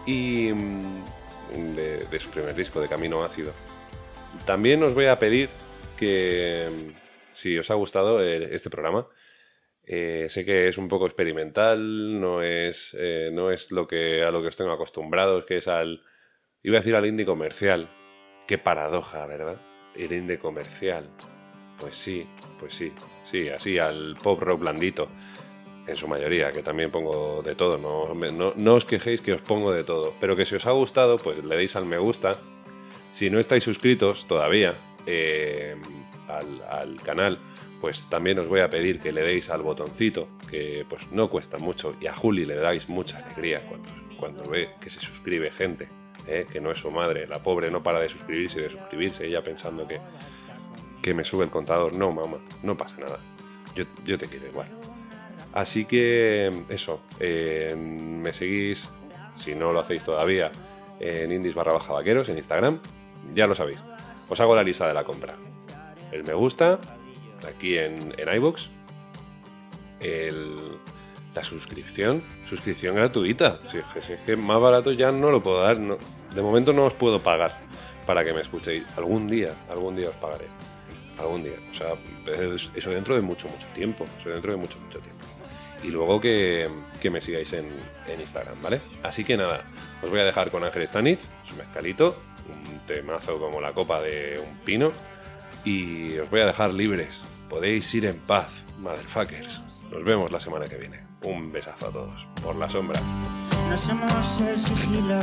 y 0.07 0.53
mm, 0.53 1.77
de, 1.77 2.21
su 2.21 2.31
primer 2.31 2.55
disco, 2.55 2.81
de 2.81 2.89
Camino 2.89 3.23
Ácido. 3.25 3.53
También 4.45 4.83
os 4.83 4.95
voy 4.95 5.07
a 5.07 5.19
pedir 5.19 5.49
que 5.97 6.69
mm, 6.71 6.91
si 7.33 7.59
os 7.59 7.71
ha 7.71 7.75
gustado 7.75 8.23
eh, 8.23 8.55
este 8.55 8.71
programa, 8.71 9.09
eh, 9.85 10.27
sé 10.29 10.45
que 10.45 10.69
es 10.69 10.79
un 10.79 10.89
poco 10.89 11.07
experimental, 11.07 12.21
no 12.21 12.43
es, 12.43 12.97
eh, 12.99 13.31
no 13.33 13.51
es 13.51 13.71
lo 13.71 13.87
que, 13.87 14.23
a 14.23 14.31
lo 14.31 14.43
que 14.43 14.49
os 14.49 14.57
tengo 14.57 14.73
acostumbrados, 14.73 15.45
que 15.45 15.59
es 15.59 15.69
al, 15.69 16.03
iba 16.63 16.79
a 16.79 16.81
decir 16.81 16.97
al 16.97 17.07
indie 17.07 17.27
comercial. 17.27 17.89
Qué 18.47 18.59
paradoja, 18.59 19.27
¿verdad? 19.27 19.57
El 19.95 20.13
indie 20.13 20.39
comercial. 20.39 21.09
Pues 21.79 21.97
sí, 21.97 22.27
pues 22.59 22.75
sí, 22.75 22.93
sí, 23.25 23.49
así 23.49 23.79
al 23.79 24.17
pop 24.23 24.41
rock 24.41 24.61
blandito, 24.61 25.09
en 25.87 25.97
su 25.97 26.09
mayoría, 26.09 26.51
que 26.51 26.63
también 26.63 26.91
pongo 26.91 27.43
de 27.43 27.55
todo, 27.55 27.79
no, 27.79 28.13
no, 28.57 28.75
os 28.75 28.85
quejéis 28.85 29.21
que 29.21 29.33
os 29.33 29.41
pongo 29.41 29.73
de 29.73 29.85
todo, 29.85 30.15
pero 30.21 30.35
que 30.35 30.45
si 30.45 30.57
os 30.57 30.67
ha 30.67 30.73
gustado, 30.73 31.17
pues 31.17 31.45
le 31.45 31.57
deis 31.57 31.77
al 31.77 31.87
me 31.87 31.99
gusta. 31.99 32.37
Si 33.13 33.31
no 33.31 33.39
estáis 33.39 33.63
suscritos 33.65 34.27
todavía 34.27 34.75
eh, 35.07 35.77
al, 36.29 36.63
al 36.69 36.97
canal, 36.97 37.39
pues 37.81 38.07
también 38.09 38.39
os 38.39 38.49
voy 38.49 38.61
a 38.61 38.71
pedir 38.71 39.01
que 39.01 39.13
le 39.13 39.23
deis 39.23 39.49
al 39.51 39.63
botoncito, 39.63 40.29
que 40.51 40.85
pues 40.89 41.11
no 41.13 41.31
cuesta 41.31 41.59
mucho, 41.59 41.95
y 42.01 42.07
a 42.07 42.15
Juli 42.15 42.45
le 42.45 42.57
dais 42.57 42.89
mucha 42.89 43.19
alegría 43.19 43.61
cuando, 43.69 43.89
cuando 44.19 44.43
ve 44.51 44.71
que 44.81 44.91
se 44.91 45.01
suscribe 45.01 45.51
gente, 45.51 45.89
¿eh? 46.27 46.47
que 46.51 46.61
no 46.61 46.71
es 46.71 46.79
su 46.79 46.91
madre, 46.91 47.27
la 47.27 47.43
pobre 47.43 47.71
no 47.71 47.83
para 47.83 48.01
de 48.01 48.09
suscribirse 48.09 48.59
y 48.59 48.63
de 48.63 48.71
suscribirse, 48.71 49.27
ella 49.27 49.43
pensando 49.43 49.87
que, 49.87 50.01
que 51.07 51.15
me 51.15 51.25
sube 51.25 51.45
el 51.45 51.51
contador. 51.51 51.95
No, 51.97 52.11
mamá, 52.11 52.39
no 52.65 52.77
pasa 52.77 52.97
nada. 52.99 53.21
Yo, 53.77 53.85
yo 54.05 54.19
te 54.19 54.27
quiero 54.27 54.47
igual. 54.49 54.67
Así 55.53 55.85
que 55.85 56.51
eso, 56.69 57.01
eh, 57.21 57.77
me 57.77 58.33
seguís, 58.33 58.91
si 59.37 59.55
no 59.55 59.73
lo 59.73 59.79
hacéis 59.79 60.03
todavía, 60.03 60.51
en 60.99 61.31
indies 61.31 61.55
barra 61.55 61.73
baja 61.75 61.93
vaqueros 61.93 62.29
en 62.29 62.39
Instagram. 62.39 62.81
Ya 63.35 63.47
lo 63.47 63.55
sabéis. 63.55 63.79
Os 64.29 64.41
hago 64.41 64.57
la 64.57 64.65
lista 64.65 64.89
de 64.89 64.95
la 64.95 65.05
compra. 65.05 65.37
El 66.11 66.25
me 66.25 66.35
gusta, 66.35 66.81
aquí 67.49 67.79
en, 67.79 68.13
en 68.19 68.35
iVoox. 68.37 68.67
El, 70.01 70.57
la 71.37 71.43
suscripción, 71.45 72.25
suscripción 72.47 72.97
gratuita. 72.97 73.59
Si, 73.71 73.79
es 73.79 74.19
que 74.27 74.37
más 74.37 74.61
barato 74.61 74.91
ya 74.91 75.13
no 75.13 75.31
lo 75.31 75.41
puedo 75.41 75.63
dar. 75.63 75.79
no- 75.79 75.99
de 76.35 76.43
momento 76.43 76.73
no 76.73 76.85
os 76.85 76.93
puedo 76.95 77.21
pagar 77.21 77.57
para 78.07 78.25
que 78.25 78.33
me 78.33 78.41
escuchéis. 78.41 78.83
Algún 78.97 79.29
día, 79.29 79.55
algún 79.71 79.95
día 79.97 80.09
os 80.09 80.17
pagaré. 80.17 80.47
Algún 81.19 81.43
día. 81.45 81.55
O 81.73 81.75
sea, 81.75 81.95
es- 82.55 82.71
eso 82.75 82.91
dentro 82.91 83.15
de 83.15 83.21
mucho, 83.23 83.49
mucho 83.49 83.67
tiempo. 83.75 84.07
Eso 84.21 84.31
dentro 84.31 84.53
de 84.53 84.59
mucho, 84.59 84.79
mucho 84.79 84.99
tiempo. 84.99 85.25
Y 85.83 85.89
luego 85.89 86.21
que, 86.21 86.69
que 87.01 87.11
me 87.11 87.21
sigáis 87.21 87.53
en, 87.53 87.67
en 88.09 88.21
Instagram, 88.21 88.61
¿vale? 88.63 88.81
Así 89.03 89.25
que 89.25 89.37
nada, 89.37 89.65
os 90.03 90.11
voy 90.11 90.21
a 90.21 90.25
dejar 90.25 90.51
con 90.51 90.65
Ángel 90.65 90.87
Stanich, 90.89 91.21
su 91.49 91.55
mezcalito, 91.57 92.17
un 92.49 92.79
temazo 92.87 93.39
como 93.39 93.61
la 93.61 93.73
copa 93.73 94.01
de 94.01 94.43
un 94.47 94.57
pino. 94.59 94.93
Y 95.65 96.17
os 96.19 96.31
voy 96.31 96.41
a 96.41 96.47
dejar 96.47 96.73
libres. 96.73 97.25
Podéis 97.49 97.93
ir 97.95 98.07
en 98.07 98.19
paz, 98.19 98.65
motherfuckers. 98.79 99.63
Nos 99.91 100.03
vemos 100.05 100.31
la 100.33 100.41
semana 100.41 100.67
que 100.67 100.77
viene. 100.77 101.01
Un 101.25 101.51
besazo 101.53 101.89
a 101.89 101.93
todos. 101.93 102.27
Por 102.43 102.57
la 102.57 102.69
sombra. 102.71 103.01
El 104.51 104.59
sigilo. 104.61 105.21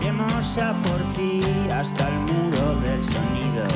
Iremos 0.00 0.56
a 0.56 0.72
por 0.80 1.02
ti 1.14 1.42
hasta 1.70 2.08
el 2.08 2.14
muro 2.20 2.74
del 2.80 3.04
sonido. 3.04 3.66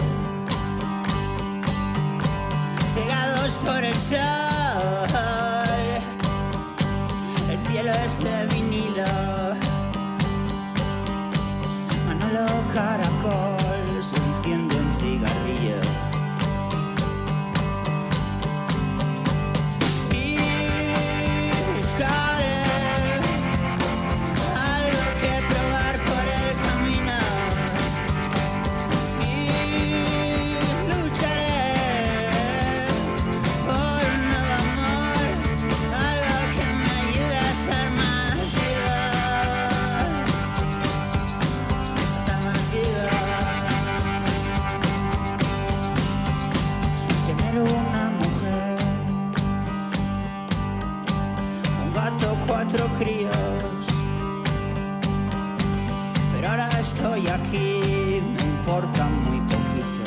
Cegados 2.95 3.53
por 3.59 3.85
el 3.85 3.95
sol, 3.95 4.17
el 7.51 7.59
cielo 7.67 7.93
es 8.07 8.25
de 8.25 8.47
vinilo. 8.55 9.05
Manolo 12.07 12.47
Caracol 12.73 13.54
me 57.59 58.43
importa 58.43 59.05
muy 59.07 59.41
poquito. 59.41 60.03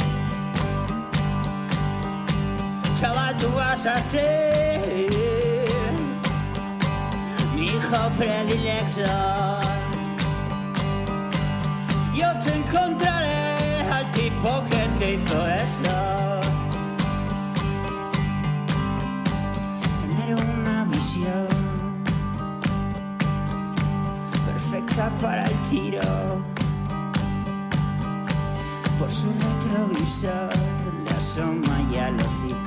Chaval, 2.99 3.37
tú 3.37 3.49
vas 3.51 3.85
a 3.85 4.01
ser 4.01 5.09
mi 7.55 7.67
hijo 7.67 8.11
predilecto. 8.17 9.01
Yo 12.13 12.27
te 12.43 12.55
encontraré 12.55 13.81
al 13.91 14.11
tipo 14.11 14.63
que 14.69 14.87
te 14.97 15.13
hizo 15.13 15.47
eso. 15.47 16.27
tener 20.01 20.35
una 20.35 20.85
visión 20.85 21.47
perfecta 24.45 25.09
para 25.21 25.43
el 25.43 25.55
tiro. 25.69 26.56
Por 28.97 29.11
su 29.11 29.27
retrovisor 29.27 30.49
le 31.05 31.11
asoma 31.11 31.87
ya 31.91 32.09
el 32.09 32.15
hocico. 32.15 32.66